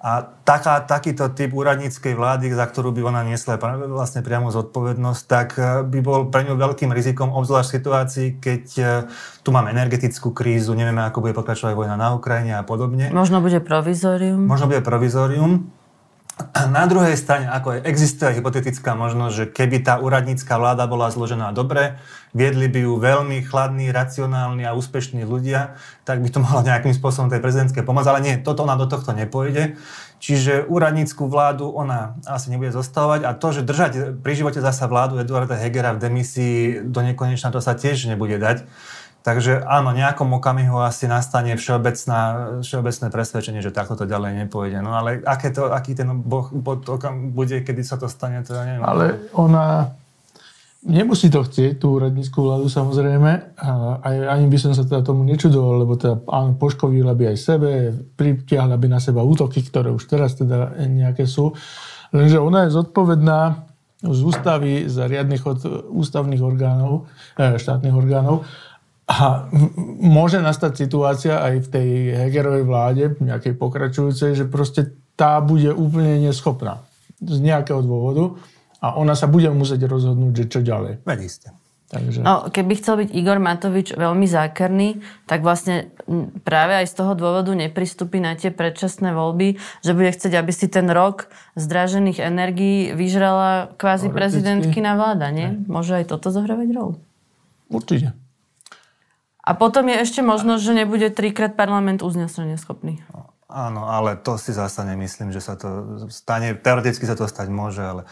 A 0.00 0.24
taká, 0.48 0.80
takýto 0.80 1.28
typ 1.36 1.52
úradníckej 1.52 2.16
vlády, 2.16 2.48
za 2.56 2.64
ktorú 2.64 2.88
by 2.88 3.12
ona 3.12 3.20
niesla 3.20 3.60
vlastne 3.60 4.24
priamo 4.24 4.48
zodpovednosť, 4.48 5.22
tak 5.28 5.48
e, 5.60 5.84
by 5.84 5.98
bol 6.00 6.20
pre 6.32 6.48
ňu 6.48 6.56
veľkým 6.56 6.88
rizikom, 6.88 7.28
obzvlášť 7.28 7.68
v 7.68 7.76
situácii, 7.76 8.28
keď 8.40 8.64
e, 8.80 8.84
tu 9.44 9.52
máme 9.52 9.68
energetickú 9.76 10.32
krízu, 10.32 10.72
nevieme, 10.72 11.04
ako 11.04 11.20
bude 11.20 11.36
pokračovať 11.36 11.76
vojna 11.76 12.00
na 12.00 12.16
Ukrajine 12.16 12.56
a 12.56 12.64
podobne. 12.64 13.12
Možno 13.12 13.44
bude 13.44 13.60
provizorium. 13.60 14.48
Možno 14.48 14.72
bude 14.72 14.80
provizorium. 14.80 15.68
Na 16.76 16.84
druhej 16.86 17.16
strane, 17.16 17.48
ako 17.48 17.76
je, 17.76 17.78
existuje 17.86 18.36
hypotetická 18.36 18.96
možnosť, 18.96 19.34
že 19.34 19.44
keby 19.50 19.84
tá 19.84 20.00
úradnícká 20.00 20.56
vláda 20.56 20.86
bola 20.88 21.12
zložená 21.12 21.52
dobre, 21.52 22.00
viedli 22.32 22.70
by 22.70 22.80
ju 22.86 22.92
veľmi 22.96 23.42
chladní, 23.44 23.90
racionálni 23.90 24.64
a 24.64 24.76
úspešní 24.76 25.26
ľudia, 25.26 25.76
tak 26.06 26.22
by 26.22 26.28
to 26.30 26.38
malo 26.40 26.62
nejakým 26.62 26.94
spôsobom 26.94 27.28
tej 27.28 27.42
prezidentskej 27.42 27.82
pomôcť, 27.82 28.10
ale 28.10 28.24
nie, 28.24 28.34
toto 28.40 28.64
ona 28.64 28.78
do 28.78 28.86
tohto 28.86 29.12
nepôjde. 29.12 29.76
Čiže 30.20 30.68
úradníckú 30.68 31.32
vládu 31.32 31.72
ona 31.72 32.20
asi 32.28 32.52
nebude 32.52 32.76
zostávať 32.76 33.24
a 33.24 33.32
to, 33.32 33.56
že 33.56 33.64
držať 33.64 33.92
pri 34.20 34.32
živote 34.36 34.60
zasa 34.60 34.84
vládu 34.84 35.16
Eduarda 35.16 35.56
Hegera 35.56 35.96
v 35.96 36.02
demisii 36.04 36.84
do 36.84 37.00
nekonečna, 37.00 37.48
to 37.48 37.64
sa 37.64 37.72
tiež 37.72 38.04
nebude 38.04 38.36
dať. 38.36 38.68
Takže 39.20 39.60
áno, 39.68 39.92
nejakom 39.92 40.32
okamihu 40.40 40.80
asi 40.80 41.04
nastane 41.04 41.52
všeobecná, 41.52 42.20
všeobecné 42.64 43.06
presvedčenie, 43.12 43.60
že 43.60 43.68
takto 43.68 43.92
to 43.92 44.08
ďalej 44.08 44.46
nepôjde. 44.46 44.80
No 44.80 44.96
ale 44.96 45.20
aké 45.20 45.52
to, 45.52 45.68
aký 45.68 45.92
ten 45.92 46.08
boh, 46.24 46.48
bod 46.48 46.88
okam, 46.88 47.28
bude, 47.36 47.60
kedy 47.60 47.84
sa 47.84 48.00
to 48.00 48.08
stane, 48.08 48.40
to 48.40 48.56
ja 48.56 48.64
neviem. 48.64 48.80
Ale 48.80 49.28
ona 49.36 49.92
nemusí 50.88 51.28
to 51.28 51.44
chcieť, 51.44 51.76
tú 51.76 52.00
úradníckú 52.00 52.48
vládu 52.48 52.72
samozrejme. 52.72 53.60
A 53.60 54.00
ani 54.08 54.48
by 54.48 54.56
som 54.56 54.72
sa 54.72 54.88
teda 54.88 55.04
tomu 55.04 55.28
nečudoval, 55.28 55.84
lebo 55.84 56.00
teda 56.00 56.24
áno, 56.24 56.56
poškovila 56.56 57.12
by 57.12 57.36
aj 57.36 57.38
sebe, 57.38 57.92
pritiahla 58.16 58.80
by 58.80 58.88
na 58.88 59.00
seba 59.04 59.20
útoky, 59.20 59.60
ktoré 59.60 59.92
už 59.92 60.08
teraz 60.08 60.32
teda 60.40 60.80
nejaké 60.88 61.28
sú. 61.28 61.52
Lenže 62.16 62.40
ona 62.40 62.64
je 62.64 62.72
zodpovedná 62.72 63.68
z 64.00 64.20
ústavy 64.24 64.88
za 64.88 65.04
riadnych 65.04 65.44
od 65.44 65.60
ústavných 65.92 66.40
orgánov, 66.40 67.04
eh, 67.36 67.60
štátnych 67.60 67.92
orgánov 67.92 68.48
a 69.10 69.50
môže 69.98 70.38
nastať 70.38 70.86
situácia 70.86 71.42
aj 71.42 71.66
v 71.66 71.68
tej 71.74 71.88
Hegerovej 72.14 72.62
vláde, 72.62 73.04
nejakej 73.18 73.58
pokračujúcej, 73.58 74.38
že 74.38 74.46
proste 74.46 74.94
tá 75.18 75.42
bude 75.42 75.74
úplne 75.74 76.22
neschopná 76.22 76.86
z 77.18 77.42
nejakého 77.42 77.82
dôvodu 77.82 78.38
a 78.78 78.94
ona 78.94 79.18
sa 79.18 79.26
bude 79.26 79.50
musieť 79.50 79.90
rozhodnúť, 79.90 80.32
že 80.32 80.44
čo 80.46 80.60
ďalej. 80.62 81.02
Veď 81.02 81.20
isté. 81.26 81.50
Takže... 81.90 82.22
No, 82.22 82.46
keby 82.54 82.78
chcel 82.78 83.02
byť 83.02 83.10
Igor 83.18 83.42
Matovič 83.42 83.98
veľmi 83.98 84.22
zákerný, 84.30 85.02
tak 85.26 85.42
vlastne 85.42 85.90
práve 86.46 86.78
aj 86.78 86.86
z 86.86 86.94
toho 87.02 87.18
dôvodu 87.18 87.50
nepristúpi 87.50 88.22
na 88.22 88.38
tie 88.38 88.54
predčasné 88.54 89.10
voľby, 89.10 89.58
že 89.82 89.90
bude 89.90 90.14
chcieť, 90.14 90.38
aby 90.38 90.54
si 90.54 90.70
ten 90.70 90.86
rok 90.86 91.26
zdražených 91.58 92.22
energií 92.22 92.94
vyžrala 92.94 93.74
kvázi 93.74 94.06
prezidentky 94.14 94.78
na 94.78 94.94
vláda, 94.94 95.34
nie? 95.34 95.50
Môže 95.66 95.98
aj 95.98 96.14
toto 96.14 96.30
zohrávať 96.30 96.70
rolu? 96.70 96.94
Určite. 97.66 98.14
A 99.50 99.52
potom 99.58 99.90
je 99.90 99.98
ešte 99.98 100.22
možnosť, 100.22 100.62
že 100.62 100.78
nebude 100.78 101.10
trikrát 101.10 101.58
parlament 101.58 102.06
uznesenia 102.06 102.54
schopný. 102.54 103.02
Áno, 103.50 103.90
ale 103.90 104.14
to 104.14 104.38
si 104.38 104.54
zasa 104.54 104.86
nemyslím, 104.86 105.34
že 105.34 105.42
sa 105.42 105.58
to 105.58 105.98
stane. 106.06 106.54
Teoreticky 106.54 107.02
sa 107.02 107.18
to 107.18 107.26
stať 107.26 107.50
môže, 107.50 107.82
ale 107.82 108.06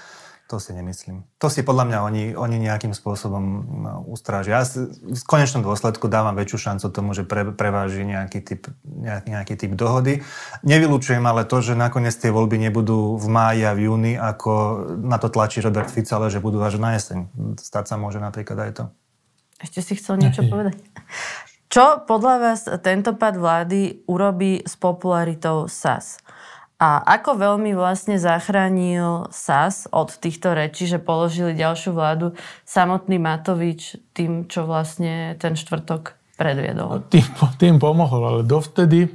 to 0.50 0.58
si 0.58 0.74
nemyslím. 0.74 1.22
To 1.38 1.46
si 1.46 1.62
podľa 1.62 1.84
mňa 1.86 1.98
oni, 2.02 2.24
oni 2.34 2.56
nejakým 2.58 2.90
spôsobom 2.90 3.44
no, 3.84 3.92
ustrážia. 4.10 4.58
Ja 4.58 4.66
v 4.66 5.22
konečnom 5.28 5.62
dôsledku 5.62 6.10
dávam 6.10 6.34
väčšiu 6.34 6.58
šancu 6.58 6.86
tomu, 6.90 7.14
že 7.14 7.22
pre, 7.22 7.46
preváži 7.54 8.02
nejaký 8.02 8.42
typ, 8.42 8.66
nejaký, 8.82 9.28
nejaký 9.30 9.54
typ 9.54 9.72
dohody. 9.78 10.26
Nevylučujem 10.66 11.22
ale 11.22 11.46
to, 11.46 11.62
že 11.62 11.78
nakoniec 11.78 12.16
tie 12.18 12.34
voľby 12.34 12.58
nebudú 12.58 13.14
v 13.14 13.26
máji 13.30 13.62
a 13.62 13.76
v 13.78 13.86
júni, 13.86 14.18
ako 14.18 14.52
na 15.04 15.22
to 15.22 15.30
tlačí 15.30 15.62
Robert 15.62 15.92
Fico, 15.92 16.18
ale 16.18 16.34
že 16.34 16.42
budú 16.42 16.58
až 16.64 16.82
na 16.82 16.98
jeseň. 16.98 17.30
Stať 17.60 17.94
sa 17.94 18.00
môže 18.00 18.18
napríklad 18.18 18.58
aj 18.58 18.72
to. 18.74 18.84
Ešte 19.58 19.80
si 19.82 19.92
chcel 19.98 20.22
niečo 20.22 20.46
povedať? 20.46 20.78
Čo 21.68 22.08
podľa 22.08 22.34
vás 22.40 22.60
tento 22.80 23.12
pad 23.18 23.36
vlády 23.36 24.06
urobí 24.08 24.64
s 24.64 24.78
popularitou 24.78 25.68
SAS? 25.68 26.22
A 26.78 27.02
ako 27.02 27.34
veľmi 27.34 27.74
vlastne 27.74 28.22
zachránil 28.22 29.26
SAS 29.34 29.90
od 29.90 30.14
týchto 30.14 30.54
rečí, 30.54 30.86
že 30.86 31.02
položili 31.02 31.58
ďalšiu 31.58 31.90
vládu 31.90 32.38
samotný 32.62 33.18
Matovič 33.18 33.98
tým, 34.14 34.46
čo 34.46 34.62
vlastne 34.62 35.34
ten 35.42 35.58
štvrtok 35.58 36.14
predviedol? 36.38 37.02
Tým, 37.10 37.26
tým 37.58 37.76
pomohol, 37.82 38.22
ale 38.22 38.40
dovtedy 38.46 39.10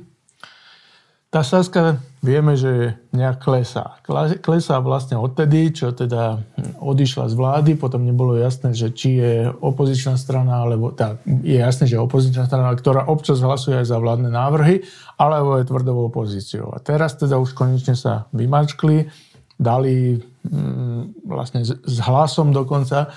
tá 1.33 1.41
Saska 1.41 1.97
vieme, 2.21 2.53
že 2.53 2.93
nejak 3.09 3.41
klesá. 3.41 3.97
Klesá 4.37 4.77
vlastne 4.85 5.17
odtedy, 5.17 5.73
čo 5.73 5.89
teda 5.89 6.45
odišla 6.77 7.25
z 7.25 7.33
vlády, 7.33 7.71
potom 7.73 8.05
nebolo 8.05 8.37
jasné, 8.37 8.77
že 8.77 8.93
či 8.93 9.17
je 9.17 9.49
opozičná 9.49 10.13
strana, 10.13 10.61
alebo 10.61 10.93
tá, 10.93 11.17
je 11.25 11.57
jasné, 11.57 11.89
že 11.89 11.97
je 11.97 12.05
opozičná 12.05 12.45
strana, 12.45 12.69
ktorá 12.77 13.09
občas 13.09 13.41
hlasuje 13.41 13.81
aj 13.81 13.89
za 13.89 13.97
vládne 13.97 14.29
návrhy, 14.29 14.85
alebo 15.17 15.57
je 15.57 15.65
tvrdovou 15.73 16.13
opozíciou. 16.13 16.69
A 16.69 16.77
teraz 16.77 17.17
teda 17.17 17.41
už 17.41 17.57
konečne 17.57 17.97
sa 17.97 18.29
vymačkli, 18.29 19.09
dali 19.57 20.21
mm, 20.45 21.25
vlastne 21.25 21.65
s, 21.65 21.73
s 21.81 21.97
hlasom 22.05 22.53
dokonca, 22.53 23.09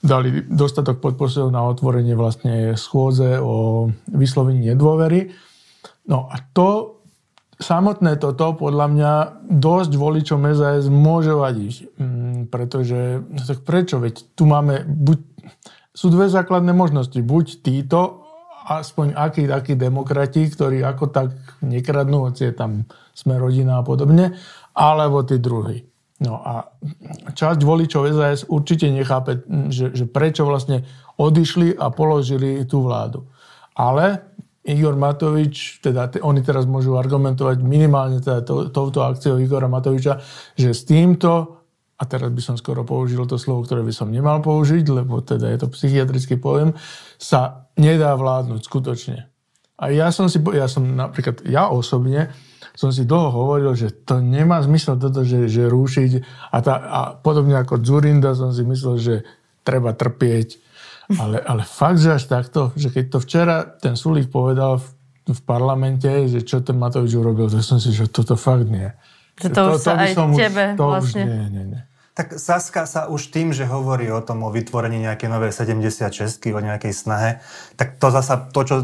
dali 0.00 0.48
dostatok 0.48 0.96
podpisov 0.96 1.52
na 1.52 1.60
otvorenie 1.68 2.16
vlastne 2.16 2.72
schôdze 2.72 3.36
o 3.36 3.84
vyslovení 4.16 4.72
nedôvery. 4.72 5.28
No 6.08 6.24
a 6.32 6.40
to 6.56 6.99
samotné 7.60 8.16
toto 8.16 8.56
podľa 8.56 8.86
mňa 8.88 9.12
dosť 9.46 9.92
voličom 9.94 10.42
SAS 10.56 10.88
môže 10.88 11.36
vadiť. 11.36 11.74
Mm, 12.00 12.38
pretože, 12.48 13.20
no 13.20 13.40
tak 13.44 13.62
prečo? 13.62 14.00
Veď 14.00 14.24
tu 14.32 14.48
máme, 14.48 14.82
buď, 14.88 15.18
sú 15.92 16.08
dve 16.08 16.32
základné 16.32 16.72
možnosti. 16.72 17.20
Buď 17.20 17.60
títo, 17.60 18.24
aspoň 18.66 19.12
akí 19.14 19.44
takí 19.44 19.76
demokrati, 19.76 20.48
ktorí 20.48 20.80
ako 20.80 21.04
tak 21.12 21.36
nekradnú, 21.60 22.32
hoci 22.32 22.50
je 22.50 22.54
tam 22.56 22.88
sme 23.12 23.36
rodina 23.36 23.80
a 23.80 23.86
podobne, 23.86 24.32
alebo 24.72 25.20
tí 25.20 25.36
druhí. 25.36 25.84
No 26.20 26.40
a 26.40 26.68
časť 27.32 27.60
voličov 27.64 28.12
SAS 28.12 28.44
určite 28.44 28.92
nechápe, 28.92 29.40
že, 29.72 29.92
že 29.96 30.04
prečo 30.04 30.44
vlastne 30.44 30.84
odišli 31.16 31.76
a 31.80 31.88
položili 31.88 32.60
tú 32.68 32.84
vládu. 32.84 33.24
Ale 33.72 34.29
Igor 34.60 34.92
Matovič, 34.92 35.80
teda 35.80 36.12
t- 36.12 36.20
oni 36.20 36.44
teraz 36.44 36.68
môžu 36.68 37.00
argumentovať 37.00 37.64
minimálne 37.64 38.20
teda 38.20 38.44
to, 38.44 38.68
touto 38.68 39.00
akciou 39.08 39.40
Igora 39.40 39.72
Matoviča, 39.72 40.20
že 40.52 40.76
s 40.76 40.84
týmto, 40.84 41.64
a 41.96 42.02
teraz 42.04 42.28
by 42.28 42.42
som 42.44 42.56
skoro 42.60 42.84
použil 42.84 43.24
to 43.24 43.40
slovo, 43.40 43.64
ktoré 43.64 43.80
by 43.80 43.92
som 43.92 44.12
nemal 44.12 44.44
použiť, 44.44 44.84
lebo 44.92 45.24
teda 45.24 45.48
je 45.48 45.58
to 45.64 45.68
psychiatrický 45.72 46.36
pojem, 46.36 46.76
sa 47.16 47.72
nedá 47.80 48.12
vládnuť 48.16 48.60
skutočne. 48.60 49.18
A 49.80 49.88
ja 49.88 50.12
som 50.12 50.28
si, 50.28 50.36
ja 50.52 50.68
som 50.68 50.84
napríklad, 50.84 51.40
ja 51.48 51.72
osobne, 51.72 52.28
som 52.76 52.92
si 52.92 53.08
dlho 53.08 53.32
hovoril, 53.32 53.72
že 53.72 54.04
to 54.04 54.20
nemá 54.20 54.60
zmysel 54.60 55.00
toto, 55.00 55.24
že, 55.24 55.48
že 55.48 55.72
rúšiť. 55.72 56.10
A, 56.52 56.56
tá, 56.60 56.74
a 56.76 57.00
podobne 57.16 57.56
ako 57.56 57.80
Zurinda 57.80 58.36
som 58.36 58.52
si 58.52 58.60
myslel, 58.60 58.96
že 59.00 59.14
treba 59.64 59.96
trpieť 59.96 60.69
Ale, 61.18 61.42
ale 61.42 61.62
fakt, 61.66 61.98
že 61.98 62.14
až 62.14 62.30
takto, 62.30 62.70
že 62.78 62.94
keď 62.94 63.04
to 63.10 63.18
včera 63.18 63.56
ten 63.66 63.98
Sulík 63.98 64.30
povedal 64.30 64.78
v, 64.78 64.86
v 65.34 65.40
parlamente, 65.42 66.06
že 66.30 66.46
čo 66.46 66.62
ten 66.62 66.78
Matovič 66.78 67.18
urobil, 67.18 67.50
tak 67.50 67.66
som 67.66 67.82
si, 67.82 67.90
že 67.90 68.06
toto 68.06 68.38
fakt 68.38 68.70
nie. 68.70 68.94
Že 69.42 69.48
to, 69.50 69.54
to 69.54 69.62
už 69.74 69.80
sa 69.82 69.92
to 69.94 69.98
aj 69.98 70.12
tebe 70.38 70.64
už, 70.70 70.78
to 70.78 70.84
vlastne... 70.86 71.22
Už 71.24 71.30
nie, 71.30 71.44
nie, 71.50 71.64
nie. 71.74 71.82
Tak 72.10 72.36
Saska 72.36 72.84
sa 72.84 73.08
už 73.08 73.32
tým, 73.32 73.54
že 73.54 73.64
hovorí 73.64 74.10
o 74.12 74.20
tom, 74.20 74.44
o 74.44 74.50
vytvorení 74.52 75.00
nejakej 75.02 75.30
novej 75.30 75.56
76 75.56 76.12
o 76.52 76.60
nejakej 76.60 76.92
snahe, 76.92 77.40
tak 77.80 77.96
to 77.96 78.12
zasa, 78.12 78.50
to, 78.50 78.60
čo 78.66 78.76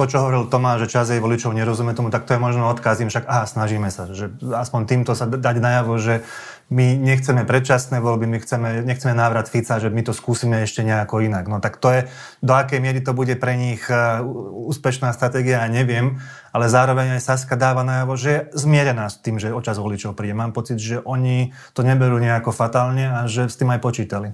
to, 0.00 0.08
čo 0.16 0.24
hovoril 0.24 0.48
Tomáš, 0.48 0.88
že 0.88 0.96
čas 0.96 1.12
jej 1.12 1.20
voličov 1.20 1.52
nerozumie 1.52 1.92
tomu, 1.92 2.08
tak 2.08 2.24
to 2.24 2.32
je 2.32 2.40
možno 2.40 2.72
odkaz 2.72 3.04
im 3.04 3.12
však, 3.12 3.28
aha, 3.28 3.44
snažíme 3.44 3.92
sa, 3.92 4.08
že 4.08 4.32
aspoň 4.40 4.80
týmto 4.88 5.12
sa 5.12 5.28
dať 5.28 5.60
najavo, 5.60 6.00
že 6.00 6.24
my 6.72 6.96
nechceme 6.96 7.44
predčasné 7.44 8.00
voľby, 8.00 8.24
my 8.30 8.38
chceme, 8.40 8.80
nechceme 8.86 9.12
návrat 9.12 9.52
Fica, 9.52 9.76
že 9.76 9.92
my 9.92 10.00
to 10.06 10.16
skúsime 10.16 10.64
ešte 10.64 10.80
nejako 10.86 11.20
inak. 11.20 11.50
No 11.50 11.60
tak 11.60 11.82
to 11.82 11.92
je, 11.92 12.00
do 12.40 12.56
akej 12.56 12.80
miery 12.80 13.04
to 13.04 13.12
bude 13.12 13.34
pre 13.36 13.60
nich 13.60 13.84
uh, 13.90 14.24
úspešná 14.70 15.12
stratégia, 15.12 15.66
ja 15.66 15.68
neviem, 15.68 16.22
ale 16.54 16.72
zároveň 16.72 17.20
aj 17.20 17.26
Saska 17.26 17.60
dáva 17.60 17.84
najavo, 17.84 18.16
že 18.16 18.30
je 18.30 18.40
zmierená 18.56 19.10
s 19.10 19.20
tým, 19.20 19.36
že 19.36 19.52
očas 19.52 19.76
voličov 19.82 20.16
príde. 20.16 20.32
Mám 20.32 20.56
pocit, 20.56 20.80
že 20.80 21.02
oni 21.04 21.52
to 21.76 21.84
neberú 21.84 22.16
nejako 22.16 22.54
fatálne 22.54 23.04
a 23.04 23.28
že 23.28 23.50
s 23.50 23.58
tým 23.58 23.74
aj 23.74 23.82
počítali. 23.82 24.32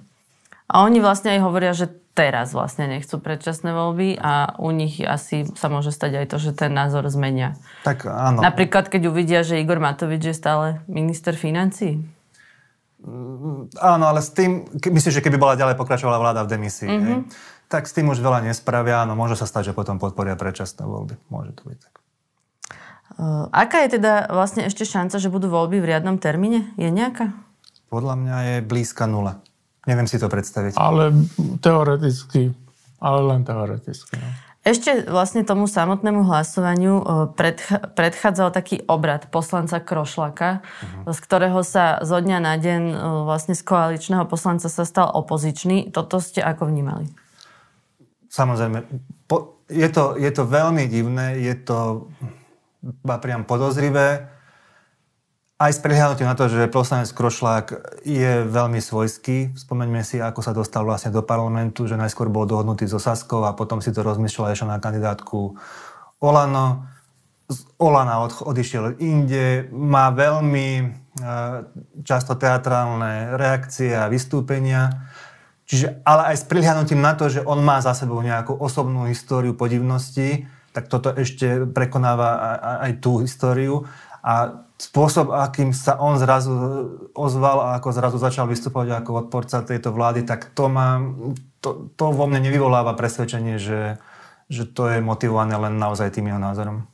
A 0.71 0.85
oni 0.87 1.03
vlastne 1.03 1.35
aj 1.35 1.41
hovoria, 1.41 1.73
že 1.73 1.91
teraz 2.17 2.57
vlastne 2.57 2.89
nechcú 2.89 3.21
predčasné 3.21 3.77
voľby 3.77 4.17
a 4.17 4.57
u 4.57 4.73
nich 4.73 5.05
asi 5.05 5.45
sa 5.53 5.69
môže 5.69 5.93
stať 5.93 6.25
aj 6.25 6.27
to, 6.33 6.37
že 6.41 6.57
ten 6.57 6.73
názor 6.73 7.05
zmenia. 7.13 7.61
Tak 7.85 8.09
áno. 8.09 8.41
Napríklad, 8.41 8.89
keď 8.89 9.13
uvidia, 9.13 9.45
že 9.45 9.61
Igor 9.61 9.77
Matovič 9.77 10.33
je 10.33 10.35
stále 10.35 10.81
minister 10.89 11.37
financí. 11.37 12.01
Áno, 13.77 14.05
ale 14.09 14.25
s 14.25 14.33
tým, 14.33 14.67
myslíš, 14.81 15.21
že 15.21 15.23
keby 15.23 15.37
bola 15.37 15.55
ďalej 15.55 15.77
pokračovala 15.77 16.19
vláda 16.19 16.43
v 16.43 16.59
demisii, 16.59 16.91
mm-hmm. 16.91 17.21
tak 17.71 17.87
s 17.87 17.95
tým 17.95 18.09
už 18.11 18.19
veľa 18.19 18.43
nespravia. 18.49 19.05
Áno, 19.05 19.15
môže 19.15 19.39
sa 19.39 19.47
stať, 19.47 19.71
že 19.71 19.77
potom 19.77 20.01
podporia 20.01 20.35
predčasné 20.35 20.83
voľby. 20.83 21.15
Môže 21.31 21.55
to 21.55 21.63
byť 21.71 21.79
tak. 21.79 21.95
Uh, 23.17 23.47
aká 23.55 23.87
je 23.87 24.03
teda 24.03 24.27
vlastne 24.35 24.67
ešte 24.67 24.83
šanca, 24.83 25.23
že 25.23 25.31
budú 25.31 25.47
voľby 25.47 25.79
v 25.79 25.95
riadnom 25.95 26.19
termíne? 26.19 26.75
Je 26.75 26.91
nejaká? 26.91 27.31
Podľa 27.87 28.19
mňa 28.19 28.37
je 28.43 28.57
blízka 28.67 29.07
nula. 29.07 29.39
Neviem 29.87 30.11
si 30.11 30.19
to 30.19 30.27
predstaviť. 30.27 30.75
Ale 30.75 31.15
teoreticky, 31.63 32.51
ale 32.99 33.21
len 33.23 33.47
teoreticky. 33.47 34.19
No. 34.19 34.29
Ešte 34.67 35.07
vlastne 35.07 35.47
tomu 35.47 35.71
samotnému 35.71 36.27
hlasovaniu 36.27 37.07
predch- 37.39 37.95
predchádzal 37.95 38.51
taký 38.51 38.83
obrad 38.91 39.31
poslanca 39.31 39.79
Krošlaka, 39.79 40.59
uh-huh. 40.59 41.15
z 41.15 41.19
ktorého 41.23 41.63
sa 41.63 42.03
zo 42.03 42.19
dňa 42.19 42.39
na 42.43 42.59
deň 42.59 42.83
vlastne 43.31 43.55
z 43.55 43.63
koaličného 43.63 44.27
poslanca 44.27 44.67
sa 44.67 44.83
stal 44.83 45.07
opozičný. 45.15 45.95
Toto 45.95 46.19
ste 46.19 46.43
ako 46.43 46.67
vnímali? 46.67 47.07
Samozrejme. 48.27 48.83
Po, 49.31 49.63
je, 49.71 49.87
to, 49.87 50.19
je 50.19 50.35
to 50.35 50.43
veľmi 50.43 50.91
divné, 50.91 51.39
je 51.39 51.55
to 51.63 52.11
priam 53.23 53.47
podozrivé 53.47 54.36
aj 55.57 55.73
s 55.73 55.81
prihľadnutím 55.81 56.29
na 56.29 56.37
to, 56.37 56.53
že 56.53 56.69
poslanec 56.69 57.09
Krošlák 57.17 57.67
je 58.05 58.45
veľmi 58.45 58.77
svojský. 58.77 59.57
Spomeňme 59.57 60.05
si, 60.05 60.21
ako 60.21 60.45
sa 60.45 60.53
dostal 60.53 60.85
vlastne 60.85 61.09
do 61.09 61.25
parlamentu, 61.25 61.89
že 61.89 61.97
najskôr 61.97 62.29
bol 62.29 62.45
dohodnutý 62.45 62.85
so 62.85 63.01
Saskou 63.01 63.41
a 63.49 63.57
potom 63.57 63.81
si 63.81 63.89
to 63.89 64.05
rozmýšľal 64.05 64.53
ešte 64.53 64.69
na 64.69 64.77
kandidátku 64.77 65.57
Olano. 66.21 66.85
Z 67.49 67.73
Olana 67.81 68.21
od, 68.21 68.37
odišiel 68.45 69.01
inde, 69.01 69.73
má 69.73 70.13
veľmi 70.13 70.69
e, 70.77 70.85
často 72.05 72.37
teatrálne 72.37 73.41
reakcie 73.41 73.97
a 73.97 74.13
vystúpenia. 74.13 75.09
Čiže, 75.65 76.05
ale 76.05 76.37
aj 76.37 76.37
s 76.37 76.45
prihľadnutím 76.53 77.01
na 77.01 77.17
to, 77.17 77.33
že 77.33 77.41
on 77.41 77.65
má 77.65 77.81
za 77.81 77.97
sebou 77.97 78.21
nejakú 78.21 78.53
osobnú 78.53 79.09
históriu 79.09 79.57
podivnosti, 79.57 80.45
tak 80.77 80.93
toto 80.93 81.17
ešte 81.17 81.65
prekonáva 81.65 82.29
aj, 82.53 82.77
aj 82.85 82.93
tú 83.01 83.25
históriu. 83.25 83.89
A 84.27 84.67
spôsob, 84.75 85.31
akým 85.31 85.71
sa 85.71 85.95
on 86.03 86.19
zrazu 86.19 86.51
ozval 87.15 87.63
a 87.63 87.69
ako 87.79 87.89
zrazu 87.95 88.17
začal 88.19 88.51
vystupovať 88.51 88.99
ako 88.99 89.11
odporca 89.23 89.63
tejto 89.63 89.95
vlády, 89.95 90.27
tak 90.27 90.51
to, 90.51 90.67
má, 90.67 90.99
to, 91.63 91.95
to 91.95 92.05
vo 92.11 92.27
mne 92.27 92.43
nevyvoláva 92.43 92.99
presvedčenie, 92.99 93.63
že, 93.63 94.03
že 94.51 94.67
to 94.67 94.91
je 94.91 94.99
motivované 94.99 95.55
len 95.55 95.79
naozaj 95.79 96.11
tým 96.11 96.35
jeho 96.35 96.43
názorom. 96.43 96.91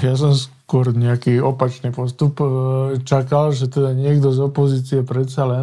Ja 0.00 0.16
som 0.16 0.32
skôr 0.32 0.90
nejaký 0.90 1.38
opačný 1.38 1.92
postup 1.92 2.40
e, 2.40 2.48
čakal, 3.04 3.52
že 3.52 3.68
teda 3.68 3.92
niekto 3.92 4.32
z 4.32 4.40
opozície 4.40 5.00
predsa 5.04 5.44
len... 5.44 5.62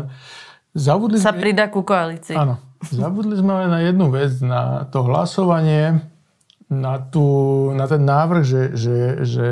Zabudli 0.78 1.18
sa 1.18 1.34
sme... 1.34 1.42
pridá 1.50 1.68
ku 1.68 1.82
koalícii. 1.82 2.38
Áno. 2.38 2.62
Zabudli 2.86 3.34
sme 3.36 3.66
na 3.68 3.82
jednu 3.82 4.14
vec, 4.14 4.38
na 4.40 4.86
to 4.88 5.04
hlasovanie, 5.06 6.13
na, 6.82 6.98
tú, 6.98 7.70
na 7.76 7.86
ten 7.86 8.02
návrh, 8.02 8.44
že, 8.46 8.62
že, 8.74 8.98
že 9.26 9.48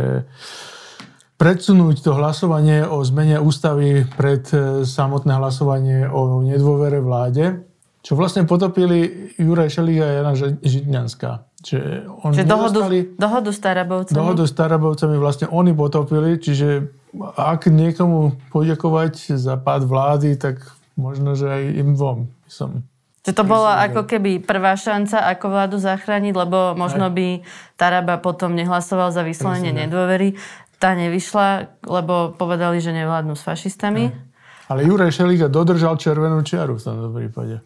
predsunúť 1.42 2.06
to 2.06 2.14
hlasovanie 2.14 2.86
o 2.86 3.02
zmene 3.02 3.42
ústavy 3.42 4.06
pred 4.06 4.46
e, 4.54 4.86
samotné 4.86 5.42
hlasovanie 5.42 6.06
o 6.06 6.42
nedôvere 6.46 7.02
vláde, 7.02 7.66
čo 8.02 8.14
vlastne 8.14 8.46
potopili 8.46 9.34
Juraj 9.42 9.74
Šeliga 9.74 10.06
a 10.06 10.14
Jana 10.22 10.34
Žitňanská. 10.38 11.32
Čiže, 11.62 12.10
on 12.26 12.34
čiže 12.34 12.50
dohodu, 12.50 12.82
dohodu 13.18 13.50
s 13.54 13.60
Tarabovcami? 13.62 14.18
Dohodu 14.18 14.44
s 14.50 14.54
Tarabovcami 14.58 15.16
vlastne 15.22 15.46
oni 15.50 15.74
potopili, 15.78 16.42
čiže 16.42 16.90
ak 17.38 17.70
niekomu 17.70 18.38
poďakovať 18.50 19.38
za 19.38 19.58
pád 19.62 19.86
vlády, 19.86 20.38
tak 20.42 20.62
možno, 20.98 21.38
že 21.38 21.50
aj 21.50 21.64
im 21.78 21.90
dvom 21.94 22.20
som 22.50 22.86
že 23.22 23.38
to 23.38 23.46
bola 23.46 23.86
ako 23.86 24.10
keby 24.10 24.42
prvá 24.42 24.74
šanca, 24.74 25.30
ako 25.30 25.46
vládu 25.54 25.78
zachrániť, 25.78 26.34
lebo 26.34 26.74
možno 26.74 27.14
by 27.14 27.46
Taraba 27.78 28.18
potom 28.18 28.58
nehlasoval 28.58 29.14
za 29.14 29.22
vyslovenie 29.22 29.70
nedôvery 29.70 30.34
tá 30.82 30.98
nevyšla, 30.98 31.78
lebo 31.86 32.34
povedali, 32.34 32.82
že 32.82 32.90
nevládnu 32.90 33.38
s 33.38 33.46
fašistami. 33.46 34.10
Ne. 34.10 34.18
Ale 34.66 34.82
Juraj 34.90 35.14
Šeliga 35.14 35.46
dodržal 35.46 36.02
červenú 36.02 36.42
čiaru 36.42 36.82
v 36.82 36.82
tomto 36.82 37.14
prípade. 37.14 37.62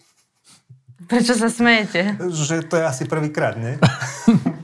Prečo 1.08 1.32
sa 1.38 1.48
smejete? 1.48 2.20
Že 2.20 2.68
to 2.68 2.76
je 2.76 2.84
asi 2.84 3.08
prvýkrát, 3.08 3.56
nie? 3.56 3.80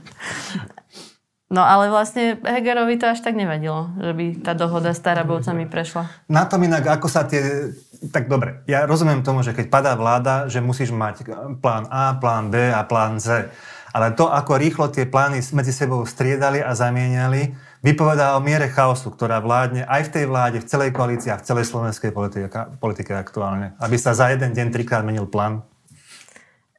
No 1.51 1.67
ale 1.67 1.91
vlastne 1.91 2.39
Hegerovi 2.39 2.95
to 2.95 3.11
až 3.11 3.19
tak 3.19 3.35
nevadilo, 3.35 3.91
že 3.99 4.15
by 4.15 4.25
tá 4.39 4.55
dohoda 4.55 4.95
s 4.95 5.03
Tarabovcami 5.03 5.67
prešla. 5.67 6.07
Na 6.31 6.47
tom 6.47 6.63
inak, 6.63 6.87
ako 6.87 7.11
sa 7.11 7.27
tie... 7.27 7.75
Tak 8.01 8.31
dobre, 8.31 8.63
ja 8.71 8.87
rozumiem 8.87 9.19
tomu, 9.19 9.43
že 9.43 9.51
keď 9.51 9.67
padá 9.67 9.91
vláda, 9.99 10.47
že 10.47 10.63
musíš 10.63 10.95
mať 10.95 11.27
plán 11.59 11.91
A, 11.91 12.15
plán 12.15 12.47
B 12.49 12.71
a 12.71 12.81
plán 12.87 13.19
Z. 13.19 13.51
Ale 13.91 14.15
to, 14.15 14.31
ako 14.31 14.55
rýchlo 14.55 14.87
tie 14.87 15.03
plány 15.03 15.43
medzi 15.51 15.75
sebou 15.75 16.07
striedali 16.07 16.63
a 16.63 16.71
zamieniali, 16.71 17.51
vypovedá 17.83 18.39
o 18.39 18.41
miere 18.41 18.71
chaosu, 18.71 19.11
ktorá 19.11 19.43
vládne 19.43 19.83
aj 19.83 20.07
v 20.07 20.13
tej 20.15 20.25
vláde, 20.31 20.57
v 20.63 20.69
celej 20.71 20.95
koalícii 20.95 21.35
a 21.35 21.37
v 21.37 21.43
celej 21.43 21.67
slovenskej 21.67 22.15
politike, 22.15 22.47
politike 22.79 23.11
aktuálne. 23.11 23.75
Aby 23.83 23.99
sa 23.99 24.15
za 24.15 24.31
jeden 24.31 24.55
deň 24.55 24.71
trikrát 24.71 25.03
menil 25.03 25.27
plán. 25.27 25.67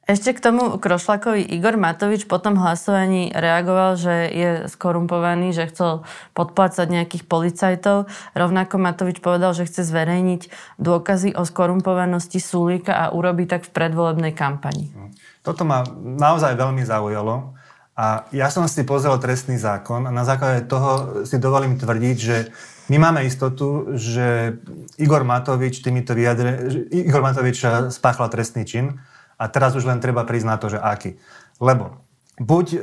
Ešte 0.03 0.35
k 0.35 0.43
tomu 0.43 0.75
Krošlakovi 0.83 1.47
Igor 1.47 1.79
Matovič 1.79 2.27
po 2.27 2.35
tom 2.35 2.59
hlasovaní 2.59 3.31
reagoval, 3.31 3.95
že 3.95 4.27
je 4.35 4.49
skorumpovaný, 4.67 5.55
že 5.55 5.71
chcel 5.71 6.03
podplácať 6.35 6.91
nejakých 6.91 7.23
policajtov. 7.23 8.11
Rovnako 8.35 8.83
Matovič 8.83 9.23
povedal, 9.23 9.55
že 9.55 9.63
chce 9.63 9.87
zverejniť 9.87 10.51
dôkazy 10.75 11.39
o 11.39 11.47
skorumpovanosti 11.47 12.43
Sulíka 12.43 12.91
a 12.91 13.15
urobiť 13.15 13.47
tak 13.47 13.61
v 13.63 13.71
predvolebnej 13.71 14.35
kampani. 14.35 14.91
Toto 15.39 15.63
ma 15.63 15.87
naozaj 16.03 16.59
veľmi 16.59 16.83
zaujalo. 16.83 17.55
A 17.95 18.27
ja 18.35 18.51
som 18.51 18.67
si 18.67 18.83
pozrel 18.83 19.15
trestný 19.23 19.55
zákon 19.55 20.03
a 20.03 20.11
na 20.11 20.27
základe 20.27 20.67
toho 20.67 21.23
si 21.23 21.39
dovolím 21.39 21.79
tvrdiť, 21.79 22.17
že 22.19 22.51
my 22.91 22.99
máme 22.99 23.23
istotu, 23.23 23.95
že 23.95 24.59
Igor 24.99 25.23
Matovič 25.23 25.79
týmito 25.79 26.11
vyjadre, 26.11 26.59
Igor 26.91 27.23
Matovič 27.23 27.63
spáchal 27.87 28.27
trestný 28.27 28.67
čin 28.67 28.99
a 29.37 29.45
teraz 29.49 29.73
už 29.73 29.85
len 29.87 29.99
treba 29.99 30.23
prísť 30.23 30.47
na 30.47 30.57
to, 30.57 30.71
že 30.71 30.79
aký. 30.79 31.17
Lebo 31.61 32.03
buď 32.37 32.65
e, 32.73 32.77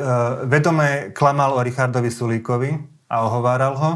vedome 0.46 0.88
klamal 1.10 1.54
o 1.58 1.64
Richardovi 1.64 2.10
Sulíkovi 2.10 2.70
a 3.10 3.26
ohováral 3.26 3.74
ho, 3.74 3.90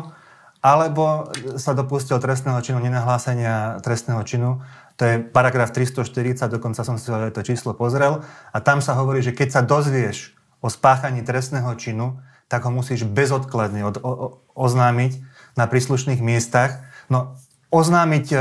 alebo 0.65 1.29
sa 1.61 1.77
dopustil 1.77 2.17
trestného 2.17 2.57
činu 2.65 2.81
nenahlásenia 2.81 3.85
trestného 3.85 4.25
činu. 4.25 4.65
To 4.97 5.03
je 5.05 5.15
paragraf 5.21 5.77
340, 5.77 6.49
dokonca 6.49 6.81
som 6.87 6.97
si 6.97 7.11
to 7.11 7.41
číslo 7.45 7.77
pozrel. 7.77 8.25
A 8.55 8.59
tam 8.65 8.81
sa 8.81 8.97
hovorí, 8.97 9.21
že 9.21 9.37
keď 9.37 9.49
sa 9.51 9.61
dozvieš 9.61 10.33
o 10.65 10.73
spáchaní 10.73 11.21
trestného 11.21 11.69
činu, 11.77 12.17
tak 12.49 12.65
ho 12.65 12.73
musíš 12.73 13.05
bezodkladne 13.05 13.85
od, 13.85 14.01
o, 14.01 14.09
o, 14.09 14.27
oznámiť 14.57 15.21
na 15.61 15.69
príslušných 15.69 16.25
miestach. 16.25 16.81
No, 17.13 17.37
oznámiť 17.69 18.27
e, 18.33 18.39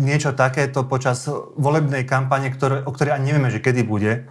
niečo 0.00 0.32
takéto 0.32 0.88
počas 0.88 1.28
volebnej 1.54 2.08
kampane, 2.08 2.48
ktoré, 2.48 2.82
o 2.82 2.90
ktorej 2.90 3.20
ani 3.20 3.30
nevieme, 3.30 3.52
že 3.52 3.60
kedy 3.60 3.84
bude, 3.84 4.26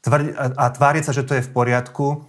tvrdi, 0.00 0.32
a, 0.32 0.44
a 0.56 0.64
tváriť 0.72 1.02
sa, 1.04 1.12
že 1.12 1.22
to 1.28 1.36
je 1.36 1.44
v 1.44 1.50
poriadku, 1.52 2.24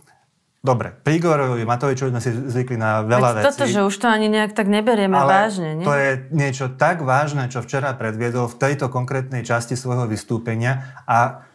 Dobre, 0.58 0.90
pri 0.90 1.22
Igorovi 1.22 1.64
Matovičovi 1.64 2.12
sme 2.12 2.20
si 2.20 2.34
zvykli 2.34 2.76
na 2.76 3.06
veľa 3.06 3.40
vecí. 3.40 3.46
Toto, 3.46 3.66
že 3.70 3.88
už 3.88 3.96
to 4.04 4.10
ani 4.12 4.28
nejak 4.28 4.52
tak 4.52 4.68
neberieme 4.68 5.16
ale 5.16 5.48
vážne. 5.48 5.80
Nie? 5.80 5.86
to 5.86 5.94
je 5.96 6.12
niečo 6.34 6.66
tak 6.76 7.06
vážne, 7.06 7.48
čo 7.48 7.64
včera 7.64 7.96
predviedol 7.96 8.52
v 8.52 8.58
tejto 8.58 8.92
konkrétnej 8.92 9.48
časti 9.48 9.78
svojho 9.78 10.10
vystúpenia 10.10 10.98
a 11.08 11.48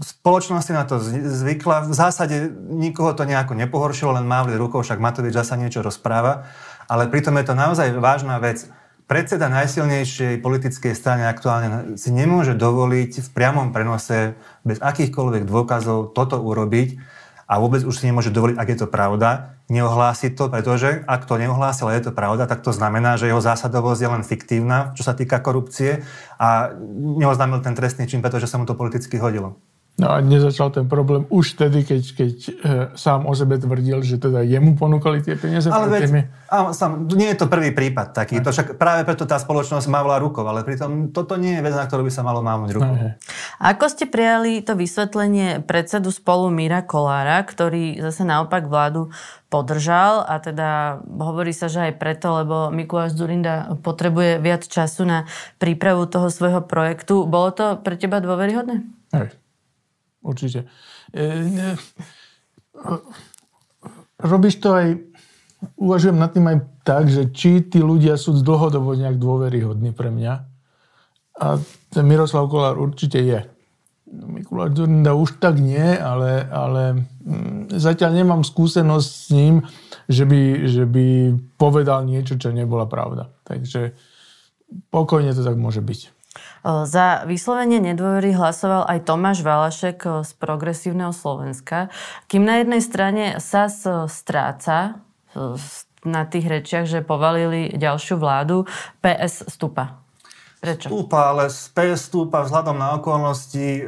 spoločnosť 0.00 0.64
si 0.64 0.72
na 0.72 0.88
to 0.88 0.96
zvykla. 0.98 1.86
V 1.86 1.94
zásade 1.94 2.50
nikoho 2.72 3.12
to 3.12 3.28
nejako 3.28 3.54
nepohoršilo, 3.54 4.16
len 4.16 4.24
mávli 4.24 4.56
rukou, 4.56 4.80
však 4.80 4.98
Matovič 4.98 5.36
zasa 5.36 5.54
niečo 5.54 5.84
rozpráva. 5.84 6.48
Ale 6.88 7.06
pritom 7.12 7.36
je 7.38 7.46
to 7.46 7.54
naozaj 7.54 7.94
vážna 8.00 8.40
vec. 8.40 8.66
Predseda 9.12 9.52
najsilnejšej 9.52 10.40
politickej 10.40 10.96
strany 10.96 11.28
aktuálne 11.28 12.00
si 12.00 12.08
nemôže 12.08 12.56
dovoliť 12.56 13.20
v 13.20 13.28
priamom 13.36 13.68
prenose 13.68 14.40
bez 14.64 14.80
akýchkoľvek 14.80 15.44
dôkazov 15.44 16.16
toto 16.16 16.40
urobiť 16.40 16.96
a 17.44 17.60
vôbec 17.60 17.84
už 17.84 17.92
si 17.92 18.08
nemôže 18.08 18.32
dovoliť, 18.32 18.56
ak 18.56 18.68
je 18.72 18.78
to 18.80 18.88
pravda, 18.88 19.60
neohlásiť 19.68 20.32
to, 20.32 20.48
pretože 20.48 21.04
ak 21.04 21.28
to 21.28 21.36
neohlásil 21.36 21.92
a 21.92 21.96
je 22.00 22.08
to 22.08 22.16
pravda, 22.16 22.48
tak 22.48 22.64
to 22.64 22.72
znamená, 22.72 23.20
že 23.20 23.28
jeho 23.28 23.44
zásadovosť 23.44 24.00
je 24.00 24.08
len 24.16 24.24
fiktívna, 24.24 24.96
čo 24.96 25.04
sa 25.04 25.12
týka 25.12 25.44
korupcie 25.44 26.00
a 26.40 26.72
neoznámil 27.20 27.60
ten 27.60 27.76
trestný 27.76 28.08
čin, 28.08 28.24
pretože 28.24 28.48
sa 28.48 28.56
mu 28.56 28.64
to 28.64 28.72
politicky 28.72 29.20
hodilo. 29.20 29.60
No 30.00 30.08
a 30.08 30.24
nezačal 30.24 30.72
ten 30.72 30.88
problém 30.88 31.28
už 31.28 31.52
vtedy, 31.52 31.84
keď, 31.84 32.02
keď 32.16 32.32
e, 32.34 32.50
sám 32.96 33.28
o 33.28 33.36
sebe 33.36 33.60
tvrdil, 33.60 34.00
že 34.00 34.16
teda 34.16 34.40
jemu 34.40 34.72
ponúkali 34.72 35.20
tie 35.20 35.36
peniaze. 35.36 35.68
Ale 35.68 35.92
veď, 35.92 36.00
tými... 36.08 36.22
á, 36.48 36.72
sám, 36.72 37.12
nie 37.12 37.28
je 37.28 37.36
to 37.36 37.46
prvý 37.46 37.76
prípad 37.76 38.16
taký. 38.16 38.40
To 38.40 38.48
však 38.48 38.80
práve 38.80 39.04
preto 39.04 39.28
tá 39.28 39.36
spoločnosť 39.36 39.92
mávla 39.92 40.16
rukou, 40.16 40.48
ale 40.48 40.64
pritom 40.64 41.12
toto 41.12 41.36
nie 41.36 41.60
je 41.60 41.62
vec, 41.62 41.76
na 41.76 41.84
ktorú 41.84 42.08
by 42.08 42.12
sa 42.12 42.24
malo 42.24 42.40
mávnuť 42.40 42.70
rukou. 42.72 42.94
Aha. 42.96 43.20
Ako 43.60 43.92
ste 43.92 44.08
prijali 44.08 44.64
to 44.64 44.72
vysvetlenie 44.72 45.60
predsedu 45.60 46.08
spolu 46.08 46.48
Míra 46.48 46.80
Kolára, 46.88 47.44
ktorý 47.44 48.00
zase 48.00 48.24
naopak 48.24 48.72
vládu 48.72 49.12
podržal 49.52 50.24
a 50.24 50.40
teda 50.40 51.04
hovorí 51.04 51.52
sa, 51.52 51.68
že 51.68 51.92
aj 51.92 52.00
preto, 52.00 52.32
lebo 52.32 52.72
Mikuláš 52.72 53.12
Zurinda 53.12 53.76
potrebuje 53.84 54.40
viac 54.40 54.64
času 54.64 55.04
na 55.04 55.28
prípravu 55.60 56.08
toho 56.08 56.32
svojho 56.32 56.64
projektu. 56.64 57.28
Bolo 57.28 57.52
to 57.52 57.76
pre 57.84 58.00
teba 58.00 58.24
dôveryhodné? 58.24 58.88
Hej 59.12 59.41
určite. 60.22 60.70
E, 61.12 61.22
e, 61.22 61.74
robíš 64.22 64.62
to 64.62 64.68
aj, 64.74 64.88
uvažujem 65.76 66.18
nad 66.18 66.30
tým 66.30 66.46
aj 66.46 66.58
tak, 66.86 67.10
že 67.10 67.30
či 67.34 67.62
tí 67.66 67.82
ľudia 67.82 68.14
sú 68.18 68.38
dlhodobo 68.38 68.94
nejak 68.94 69.18
dôveryhodní 69.18 69.94
pre 69.94 70.10
mňa. 70.10 70.32
A 71.42 71.46
ten 71.90 72.04
Miroslav 72.06 72.46
Kolár 72.46 72.78
určite 72.78 73.18
je. 73.18 73.40
Mikuláš 74.12 74.76
Zurinda 74.76 75.16
už 75.16 75.40
tak 75.40 75.56
nie, 75.56 75.80
ale, 75.80 76.44
ale 76.52 77.08
mm, 77.24 77.72
zatiaľ 77.72 78.20
nemám 78.20 78.42
skúsenosť 78.44 79.08
s 79.08 79.26
ním, 79.32 79.54
že 80.04 80.28
by, 80.28 80.42
že 80.68 80.84
by 80.84 81.06
povedal 81.56 82.04
niečo, 82.04 82.36
čo 82.36 82.52
nebola 82.52 82.84
pravda. 82.84 83.32
Takže 83.48 83.96
pokojne 84.92 85.32
to 85.32 85.40
tak 85.40 85.56
môže 85.56 85.80
byť. 85.80 86.21
Za 86.64 87.26
vyslovenie 87.28 87.82
nedôvery 87.82 88.32
hlasoval 88.32 88.88
aj 88.88 89.04
Tomáš 89.04 89.44
Valašek 89.44 90.24
z 90.24 90.30
Progresívneho 90.38 91.10
Slovenska. 91.10 91.92
Kým 92.30 92.46
na 92.46 92.62
jednej 92.62 92.80
strane 92.80 93.24
SAS 93.42 93.84
stráca 94.08 95.02
na 96.02 96.22
tých 96.26 96.46
rečiach, 96.48 96.86
že 96.88 97.04
povalili 97.04 97.72
ďalšiu 97.76 98.18
vládu, 98.18 98.64
PS 99.04 99.46
stúpa. 99.50 100.02
Prečo? 100.62 100.90
Stúpa, 100.90 101.34
ale 101.34 101.50
PS 101.50 102.06
stúpa 102.06 102.46
vzhľadom 102.46 102.78
na 102.78 102.94
okolnosti 102.94 103.82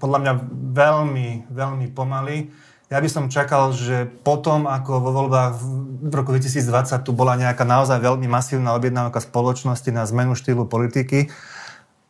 podľa 0.00 0.18
mňa 0.24 0.32
veľmi, 0.72 1.52
veľmi 1.52 1.86
pomaly. 1.92 2.48
Ja 2.92 3.00
by 3.00 3.08
som 3.08 3.32
čakal, 3.32 3.72
že 3.72 4.04
potom, 4.20 4.68
ako 4.68 5.00
vo 5.00 5.16
voľbách 5.16 5.64
v 6.04 6.12
roku 6.12 6.36
2020 6.36 7.00
tu 7.00 7.16
bola 7.16 7.40
nejaká 7.40 7.64
naozaj 7.64 7.96
veľmi 7.96 8.28
masívna 8.28 8.76
objednávka 8.76 9.16
spoločnosti 9.16 9.88
na 9.88 10.04
zmenu 10.04 10.36
štýlu 10.36 10.68
politiky, 10.68 11.32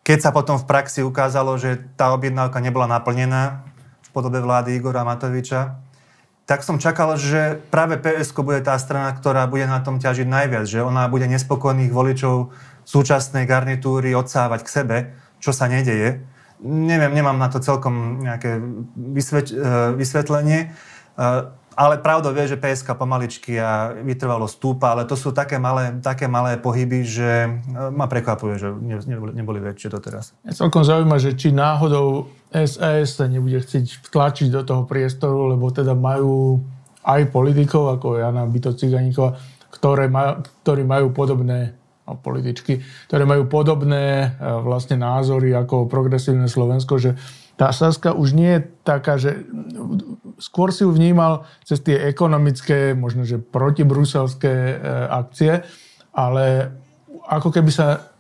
keď 0.02 0.18
sa 0.18 0.30
potom 0.34 0.58
v 0.58 0.66
praxi 0.66 1.06
ukázalo, 1.06 1.54
že 1.54 1.78
tá 1.94 2.10
objednávka 2.10 2.58
nebola 2.58 2.90
naplnená 2.90 3.62
v 4.02 4.08
podobe 4.10 4.42
vlády 4.42 4.74
Igora 4.74 5.06
Matoviča, 5.06 5.78
tak 6.50 6.66
som 6.66 6.82
čakal, 6.82 7.14
že 7.14 7.62
práve 7.70 8.02
PSK 8.02 8.42
bude 8.42 8.58
tá 8.66 8.74
strana, 8.74 9.14
ktorá 9.14 9.46
bude 9.46 9.70
na 9.70 9.78
tom 9.86 10.02
ťažiť 10.02 10.26
najviac, 10.26 10.66
že 10.66 10.82
ona 10.82 11.06
bude 11.06 11.30
nespokojných 11.30 11.94
voličov 11.94 12.50
súčasnej 12.82 13.46
garnitúry 13.46 14.18
odsávať 14.18 14.66
k 14.66 14.72
sebe, 14.82 14.96
čo 15.38 15.54
sa 15.54 15.70
nedeje. 15.70 16.26
Neviem, 16.62 17.11
nemám 17.14 17.38
na 17.38 17.51
to 17.51 17.59
celkom 17.59 18.22
nejaké 18.22 18.62
vysvet, 18.94 19.51
e, 19.51 19.59
vysvetlenie. 19.98 20.70
E, 20.70 21.22
ale 21.72 21.98
pravda 21.98 22.31
vie, 22.31 22.44
že 22.46 22.61
PSK 22.61 22.94
pomaličky 22.94 23.57
a 23.57 23.96
vytrvalo 23.96 24.44
stúpa, 24.44 24.92
ale 24.92 25.09
to 25.09 25.16
sú 25.16 25.33
také 25.33 25.57
malé, 25.57 25.96
také 26.05 26.29
malé 26.29 26.61
pohyby, 26.61 27.01
že 27.03 27.31
e, 27.48 27.51
ma 27.90 28.07
prekvapuje, 28.07 28.55
že 28.61 28.68
neboli, 29.09 29.33
neboli 29.35 29.59
väčšie 29.59 29.88
to 29.90 29.98
teraz. 29.98 30.37
Ja 30.46 30.53
celkom 30.53 30.85
zaujíma, 30.85 31.16
že 31.18 31.35
či 31.35 31.51
náhodou 31.51 32.29
SAS 32.53 33.16
sa 33.16 33.25
nebude 33.27 33.59
chcieť 33.59 34.05
vtlačiť 34.12 34.48
do 34.53 34.62
toho 34.62 34.83
priestoru, 34.85 35.51
lebo 35.57 35.72
teda 35.72 35.96
majú 35.96 36.61
aj 37.03 37.35
politikov, 37.35 37.98
ako 37.98 38.22
Jana 38.22 38.46
Byto 38.46 38.77
Ciganíková, 38.77 39.35
ktoré 39.72 40.07
maj, 40.07 40.46
ktorí 40.62 40.87
majú 40.87 41.11
podobné 41.11 41.75
a 42.02 42.18
političky, 42.18 42.82
ktoré 43.06 43.22
majú 43.22 43.46
podobné 43.46 44.34
e, 44.34 44.46
vlastne 44.62 44.98
názory 44.98 45.54
ako 45.54 45.86
progresívne 45.86 46.50
Slovensko, 46.50 46.98
že 46.98 47.14
tá 47.54 47.70
Saska 47.70 48.10
už 48.10 48.34
nie 48.34 48.58
je 48.58 48.60
taká, 48.82 49.20
že 49.20 49.46
skôr 50.42 50.74
si 50.74 50.82
ju 50.82 50.90
vnímal 50.90 51.46
cez 51.62 51.78
tie 51.78 51.94
ekonomické, 52.10 52.96
možno 52.96 53.22
že 53.22 53.38
protibruselské 53.38 54.50
e, 54.50 54.76
akcie, 55.14 55.62
ale 56.10 56.74
ako 57.30 57.54
keby 57.54 57.70
sa 57.70 58.12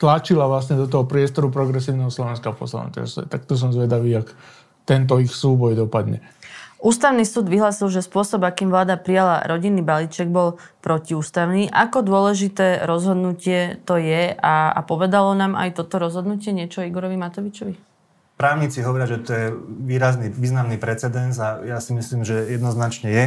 tlačila 0.00 0.48
vlastne 0.48 0.80
do 0.80 0.88
toho 0.88 1.04
priestoru 1.04 1.52
progresívneho 1.52 2.08
Slovenska 2.08 2.56
poslanca. 2.56 3.04
Tak 3.04 3.44
to 3.44 3.52
som 3.52 3.68
zvedavý, 3.68 4.16
jak 4.16 4.32
tento 4.88 5.20
ich 5.20 5.28
súboj 5.28 5.76
dopadne. 5.76 6.24
Ústavný 6.80 7.28
súd 7.28 7.52
vyhlasil, 7.52 7.92
že 7.92 8.00
spôsob, 8.00 8.40
akým 8.40 8.72
vláda 8.72 8.96
prijala 8.96 9.44
rodinný 9.44 9.84
balíček, 9.84 10.32
bol 10.32 10.56
protiústavný. 10.80 11.68
Ako 11.68 12.00
dôležité 12.00 12.88
rozhodnutie 12.88 13.76
to 13.84 14.00
je 14.00 14.32
a, 14.32 14.72
a 14.72 14.80
povedalo 14.80 15.36
nám 15.36 15.60
aj 15.60 15.76
toto 15.76 16.00
rozhodnutie 16.00 16.56
niečo 16.56 16.80
Igorovi 16.80 17.20
Matovičovi? 17.20 17.76
Právnici 18.40 18.80
hovoria, 18.80 19.04
že 19.04 19.20
to 19.20 19.30
je 19.36 19.46
výrazný, 19.84 20.32
významný 20.32 20.80
precedens 20.80 21.36
a 21.36 21.60
ja 21.60 21.76
si 21.84 21.92
myslím, 21.92 22.24
že 22.24 22.48
jednoznačne 22.48 23.12
je. 23.12 23.24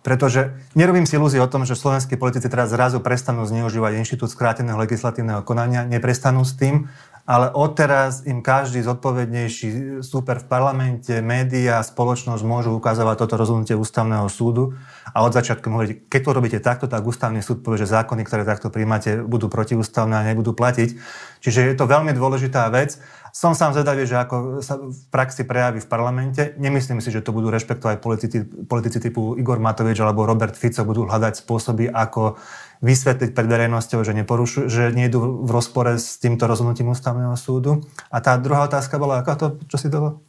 Pretože 0.00 0.56
nerobím 0.72 1.04
si 1.04 1.20
ilúzie 1.20 1.42
o 1.42 1.50
tom, 1.50 1.68
že 1.68 1.76
slovenskí 1.76 2.16
politici 2.16 2.48
teraz 2.48 2.72
zrazu 2.72 3.04
prestanú 3.04 3.44
zneužívať 3.44 4.00
inštitút 4.00 4.32
skráteného 4.32 4.80
legislatívneho 4.80 5.44
konania, 5.44 5.84
neprestanú 5.84 6.46
s 6.46 6.56
tým, 6.56 6.88
ale 7.26 7.50
odteraz 7.50 8.22
im 8.22 8.38
každý 8.38 8.86
zodpovednejší 8.86 9.98
super 10.06 10.38
v 10.38 10.46
parlamente, 10.46 11.18
média, 11.18 11.82
spoločnosť 11.82 12.42
môžu 12.46 12.70
ukazovať 12.78 13.18
toto 13.18 13.34
rozhodnutie 13.34 13.74
ústavného 13.74 14.30
súdu 14.30 14.78
a 15.10 15.26
od 15.26 15.34
začiatku 15.34 15.66
hovoriť, 15.66 16.06
keď 16.06 16.20
to 16.22 16.30
robíte 16.30 16.58
takto, 16.62 16.86
tak 16.86 17.02
ústavný 17.02 17.42
súd 17.42 17.66
povie, 17.66 17.82
že 17.82 17.90
zákony, 17.90 18.22
ktoré 18.22 18.46
takto 18.46 18.70
príjmate, 18.70 19.26
budú 19.26 19.50
protiústavné 19.50 20.22
a 20.22 20.26
nebudú 20.30 20.54
platiť. 20.54 20.94
Čiže 21.42 21.60
je 21.66 21.74
to 21.74 21.90
veľmi 21.90 22.14
dôležitá 22.14 22.70
vec. 22.70 22.94
Som 23.34 23.52
sám 23.52 23.76
zvedavý, 23.76 24.08
že 24.08 24.16
ako 24.16 24.64
sa 24.64 24.80
v 24.80 24.96
praxi 25.12 25.44
prejaví 25.44 25.82
v 25.82 25.90
parlamente. 25.90 26.56
Nemyslím 26.56 27.04
si, 27.04 27.12
že 27.12 27.20
to 27.20 27.36
budú 27.36 27.52
rešpektovať 27.52 28.00
politici, 28.00 28.38
politici 28.64 28.96
typu 29.02 29.36
Igor 29.36 29.60
Matovič 29.60 29.98
alebo 30.00 30.24
Robert 30.24 30.56
Fico, 30.56 30.86
budú 30.88 31.04
hľadať 31.04 31.44
spôsoby, 31.44 31.90
ako 31.90 32.40
vysvetliť 32.84 33.30
pred 33.32 33.48
verejnosťou, 33.48 34.04
že, 34.04 34.12
neporušu, 34.12 34.68
že 34.68 34.92
nie 34.92 35.08
idú 35.08 35.44
v 35.44 35.50
rozpore 35.50 35.96
s 35.96 36.20
týmto 36.20 36.44
rozhodnutím 36.44 36.92
ústavného 36.92 37.34
súdu. 37.38 37.84
A 38.12 38.20
tá 38.20 38.36
druhá 38.36 38.68
otázka 38.68 39.00
bola, 39.00 39.24
ako 39.24 39.32
to, 39.36 39.46
čo 39.70 39.78
si 39.80 39.88
to 39.88 40.20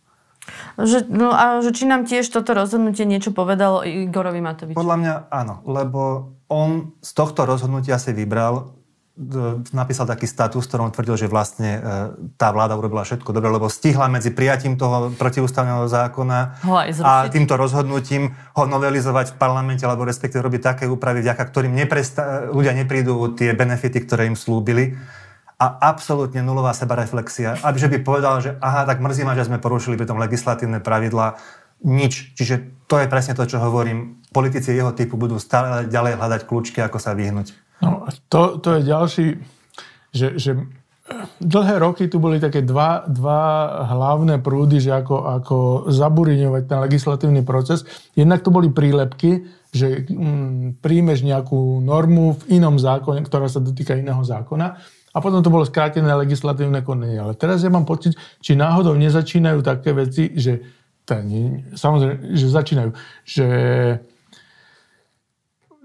že, 0.79 1.03
no 1.12 1.36
a 1.36 1.60
že 1.60 1.75
či 1.75 1.83
nám 1.83 2.07
tiež 2.07 2.23
toto 2.31 2.55
rozhodnutie 2.55 3.03
niečo 3.03 3.36
povedalo 3.36 3.83
Igorovi 3.83 4.39
Matovičovi? 4.39 4.79
Podľa 4.79 4.97
mňa 4.97 5.13
áno, 5.27 5.60
lebo 5.67 6.31
on 6.47 6.95
z 7.03 7.12
tohto 7.12 7.43
rozhodnutia 7.43 7.99
si 7.99 8.15
vybral 8.15 8.76
napísal 9.73 10.06
taký 10.06 10.30
status, 10.30 10.62
v 10.65 10.69
ktorom 10.69 10.93
tvrdil, 10.93 11.25
že 11.25 11.27
vlastne 11.27 11.71
e, 11.73 11.80
tá 12.38 12.53
vláda 12.53 12.77
urobila 12.77 13.01
všetko 13.01 13.34
dobre, 13.34 13.49
lebo 13.49 13.65
stihla 13.65 14.06
medzi 14.13 14.30
prijatím 14.30 14.77
toho 14.77 15.10
protiústavného 15.17 15.89
zákona 15.89 16.62
a 17.01 17.25
týmto 17.25 17.58
rozhodnutím 17.58 18.38
ho 18.53 18.63
novelizovať 18.69 19.34
v 19.34 19.36
parlamente, 19.41 19.82
alebo 19.82 20.06
respektíve 20.06 20.45
robiť 20.45 20.62
také 20.62 20.84
úpravy, 20.86 21.25
vďaka 21.25 21.43
ktorým 21.49 21.73
nepresta- 21.73 22.53
ľudia 22.53 22.77
neprídu 22.77 23.34
tie 23.34 23.58
benefity, 23.58 24.06
ktoré 24.06 24.30
im 24.30 24.38
slúbili. 24.38 24.93
A 25.58 25.89
absolútne 25.89 26.45
nulová 26.45 26.77
sebareflexia. 26.77 27.58
Aby 27.65 27.77
že 27.82 27.89
by 27.89 27.97
povedal, 28.06 28.38
že 28.45 28.53
aha, 28.62 28.86
tak 28.86 29.01
mrzí 29.01 29.25
ma, 29.25 29.34
že 29.34 29.49
sme 29.49 29.58
porušili 29.58 29.97
pri 29.97 30.06
tom 30.06 30.21
legislatívne 30.21 30.77
pravidla. 30.77 31.41
Nič. 31.82 32.38
Čiže 32.38 32.86
to 32.86 33.01
je 33.01 33.10
presne 33.10 33.34
to, 33.34 33.41
čo 33.49 33.58
hovorím. 33.58 34.21
Politici 34.30 34.77
jeho 34.77 34.93
typu 34.93 35.17
budú 35.17 35.41
stále 35.41 35.89
ďalej 35.89 36.21
hľadať 36.21 36.41
kľúčky, 36.45 36.77
ako 36.86 37.01
sa 37.01 37.17
vyhnúť. 37.17 37.66
No, 37.81 38.09
to, 38.29 38.57
to 38.57 38.69
je 38.77 38.81
ďalší, 38.81 39.25
že, 40.11 40.27
že 40.41 40.51
dlhé 41.39 41.79
roky 41.79 42.09
tu 42.09 42.19
boli 42.19 42.41
také 42.41 42.65
dva, 42.65 43.05
dva 43.07 43.41
hlavné 43.87 44.41
prúdy, 44.41 44.81
že 44.81 44.91
ako, 44.91 45.15
ako 45.41 45.57
zaburiňovať 45.87 46.63
ten 46.67 46.79
legislatívny 46.83 47.41
proces. 47.45 47.85
Jednak 48.17 48.43
to 48.43 48.49
boli 48.51 48.73
prílepky, 48.73 49.45
že 49.71 50.09
mm, 50.09 50.81
príjmeš 50.81 51.21
nejakú 51.23 51.79
normu 51.79 52.39
v 52.43 52.59
inom 52.59 52.75
zákone, 52.81 53.23
ktorá 53.23 53.47
sa 53.47 53.63
dotýka 53.63 53.95
iného 53.95 54.19
zákona 54.25 54.67
a 55.13 55.17
potom 55.17 55.41
to 55.41 55.53
bolo 55.53 55.65
skrátené 55.65 56.13
legislatívne 56.13 56.83
konanie. 56.83 57.17
Ale 57.17 57.33
teraz 57.33 57.63
ja 57.63 57.71
mám 57.71 57.87
pocit, 57.87 58.13
či 58.37 58.53
náhodou 58.53 58.93
nezačínajú 58.97 59.65
také 59.65 59.93
veci, 59.95 60.33
že 60.35 60.61
nie, 61.23 61.63
samozrejme, 61.71 62.35
že 62.35 62.45
začínajú, 62.51 62.89
že 63.23 63.45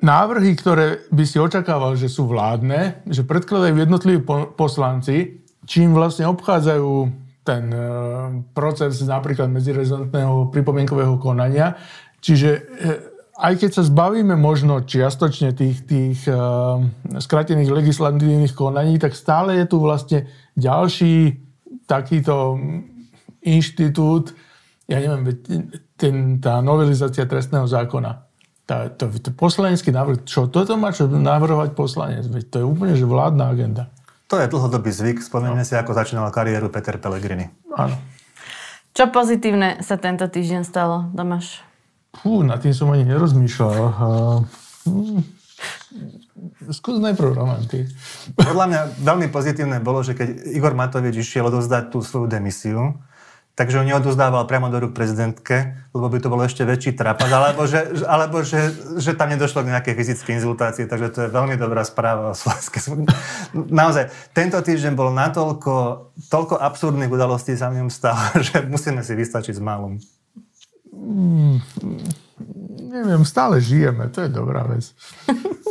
návrhy, 0.03 0.59
ktoré 0.59 1.07
by 1.09 1.25
si 1.25 1.39
očakával, 1.39 1.95
že 1.95 2.11
sú 2.11 2.27
vládne, 2.27 3.07
že 3.07 3.23
predkladajú 3.23 3.75
jednotliví 3.79 4.21
poslanci, 4.59 5.41
čím 5.65 5.95
vlastne 5.95 6.27
obchádzajú 6.27 6.91
ten 7.43 7.71
e, 7.71 7.79
proces 8.55 9.03
napríklad 9.03 9.51
medzirezortného 9.51 10.51
pripomienkového 10.51 11.19
konania. 11.19 11.79
Čiže 12.23 12.51
e, 12.51 12.61
aj 13.43 13.55
keď 13.59 13.71
sa 13.75 13.83
zbavíme 13.83 14.39
možno 14.39 14.85
čiastočne 14.85 15.57
tých, 15.57 15.89
tých 15.89 16.21
uh, 16.29 16.79
skratených 17.17 17.75
legislatívnych 17.75 18.53
konaní, 18.53 19.01
tak 19.01 19.17
stále 19.17 19.57
je 19.57 19.67
tu 19.67 19.81
vlastne 19.81 20.29
ďalší 20.55 21.43
takýto 21.89 22.61
inštitút, 23.43 24.37
ja 24.87 25.01
neviem, 25.01 25.43
ten, 25.99 26.39
tá 26.39 26.61
novelizácia 26.61 27.27
trestného 27.27 27.67
zákona. 27.67 28.32
Tá, 28.63 28.87
to, 28.89 29.11
to 29.11 29.35
poslanecký 29.35 29.91
návrh, 29.91 30.23
čo 30.23 30.47
toto 30.47 30.79
má 30.79 30.95
čo 30.95 31.11
navrhovať 31.11 31.75
poslanec? 31.75 32.25
Veď 32.31 32.45
to 32.47 32.57
je 32.63 32.67
úplne 32.67 32.95
že 32.95 33.03
vládna 33.03 33.51
agenda. 33.51 33.91
To 34.31 34.39
je 34.41 34.49
dlhodobý 34.49 34.89
zvyk. 34.89 35.21
Spomenieme 35.21 35.61
no. 35.61 35.69
si, 35.69 35.77
ako 35.77 35.93
začínal 35.93 36.33
kariéru 36.33 36.73
Peter 36.73 36.97
Pellegrini. 36.97 37.53
Áno. 37.75 37.99
Čo 38.93 39.13
pozitívne 39.13 39.83
sa 39.85 40.01
tento 40.01 40.25
týždeň 40.25 40.63
stalo, 40.65 41.11
Tomáš? 41.13 41.61
Fú, 42.13 42.45
nad 42.45 42.61
tým 42.61 42.77
som 42.77 42.93
ani 42.93 43.09
nerozmýšľal. 43.09 43.77
Uh, 43.77 44.45
skús 46.73 47.01
najprv 47.01 47.33
romantik. 47.33 47.89
Podľa 48.37 48.67
mňa 48.69 48.81
veľmi 49.01 49.29
pozitívne 49.33 49.81
bolo, 49.81 50.05
že 50.05 50.13
keď 50.13 50.49
Igor 50.53 50.77
Matovič 50.77 51.19
išiel 51.19 51.49
odovzdať 51.49 51.93
tú 51.93 52.05
svoju 52.05 52.29
demisiu, 52.29 53.01
takže 53.53 53.79
ho 53.81 53.85
neodozdával 53.85 54.49
priamo 54.49 54.73
do 54.73 54.81
rúk 54.81 54.97
prezidentke, 54.97 55.77
lebo 55.93 56.09
by 56.09 56.19
to 56.25 56.33
bolo 56.33 56.43
ešte 56.49 56.65
väčší 56.65 56.97
trapas, 56.97 57.29
alebo 57.29 57.69
že, 57.69 58.01
alebo 58.09 58.41
že, 58.41 58.73
že 58.97 59.13
tam 59.13 59.29
nedošlo 59.29 59.61
k 59.61 59.73
nejakej 59.77 59.95
fyzickej 59.95 60.33
inzultácii, 60.41 60.89
takže 60.89 61.09
to 61.13 61.19
je 61.27 61.29
veľmi 61.29 61.61
dobrá 61.61 61.85
správa 61.85 62.33
o 62.33 62.37
Slovenske. 62.37 62.81
Naozaj, 63.53 64.09
tento 64.33 64.57
týždeň 64.57 64.97
bol 64.97 65.13
natoľko, 65.13 65.75
toľko 66.33 66.55
absurdných 66.57 67.13
udalostí 67.13 67.53
sa 67.53 67.69
v 67.69 67.85
ňom 67.85 67.89
stalo, 67.93 68.21
že 68.47 68.65
musíme 68.65 69.05
si 69.05 69.13
vystačiť 69.13 69.61
s 69.61 69.63
malom. 69.63 70.01
Mm, 70.93 71.61
neviem, 72.89 73.23
stále 73.29 73.61
žijeme, 73.61 74.09
to 74.09 74.25
je 74.25 74.31
dobrá 74.33 74.65
vec. 74.65 74.93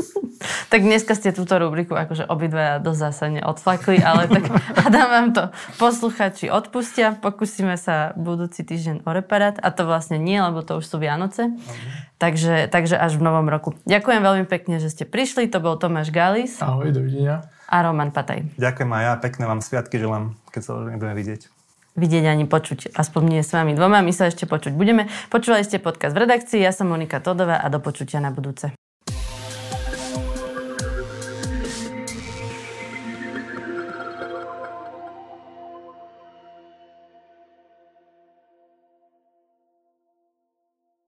tak 0.67 0.81
dneska 0.83 1.13
ste 1.15 1.31
túto 1.31 1.57
rubriku 1.57 1.93
akože 1.93 2.27
obidvaja 2.27 2.81
dosť 2.81 2.99
zásadne 2.99 3.41
odflakli, 3.43 4.01
ale 4.01 4.27
tak 4.27 4.43
hádam 4.81 5.07
vám 5.07 5.27
to 5.33 5.43
posluchači 5.77 6.51
odpustia. 6.51 7.15
Pokúsime 7.15 7.75
sa 7.79 8.15
budúci 8.19 8.65
týždeň 8.65 9.05
o 9.05 9.09
reparát 9.11 9.57
a 9.61 9.69
to 9.71 9.87
vlastne 9.87 10.19
nie, 10.19 10.37
lebo 10.37 10.61
to 10.65 10.79
už 10.81 10.85
sú 10.85 10.97
Vianoce. 11.01 11.53
Takže, 12.21 12.69
takže 12.69 13.01
až 13.01 13.17
v 13.17 13.25
novom 13.25 13.49
roku. 13.49 13.73
Ďakujem 13.89 14.21
veľmi 14.21 14.45
pekne, 14.45 14.77
že 14.77 14.93
ste 14.93 15.09
prišli. 15.09 15.49
To 15.49 15.57
bol 15.57 15.77
Tomáš 15.77 16.13
Galis. 16.13 16.61
Ahoj, 16.61 16.93
dovidenia. 16.93 17.49
A 17.71 17.81
Roman 17.81 18.13
Pataj. 18.13 18.45
Ďakujem 18.61 18.91
aj 18.93 19.03
ja. 19.03 19.13
Pekné 19.17 19.43
vám 19.49 19.61
sviatky 19.63 19.97
želám, 19.97 20.37
keď 20.53 20.61
sa 20.61 20.71
už 20.77 20.93
nebudeme 20.93 21.17
vidieť 21.17 21.61
vidieť 21.95 22.23
ani 22.23 22.47
počuť. 22.47 22.95
Aspoň 22.95 23.21
nie 23.27 23.41
s 23.43 23.51
vami 23.51 23.75
dvoma, 23.75 23.99
my 23.99 24.15
sa 24.15 24.31
ešte 24.31 24.47
počuť 24.47 24.71
budeme. 24.75 25.11
Počúvali 25.27 25.67
ste 25.67 25.81
podcast 25.81 26.15
v 26.15 26.23
redakcii, 26.23 26.63
ja 26.63 26.71
som 26.71 26.87
Monika 26.87 27.19
Todová 27.19 27.59
a 27.59 27.67
do 27.67 27.83
počutia 27.83 28.23
na 28.23 28.31
budúce. 28.31 28.71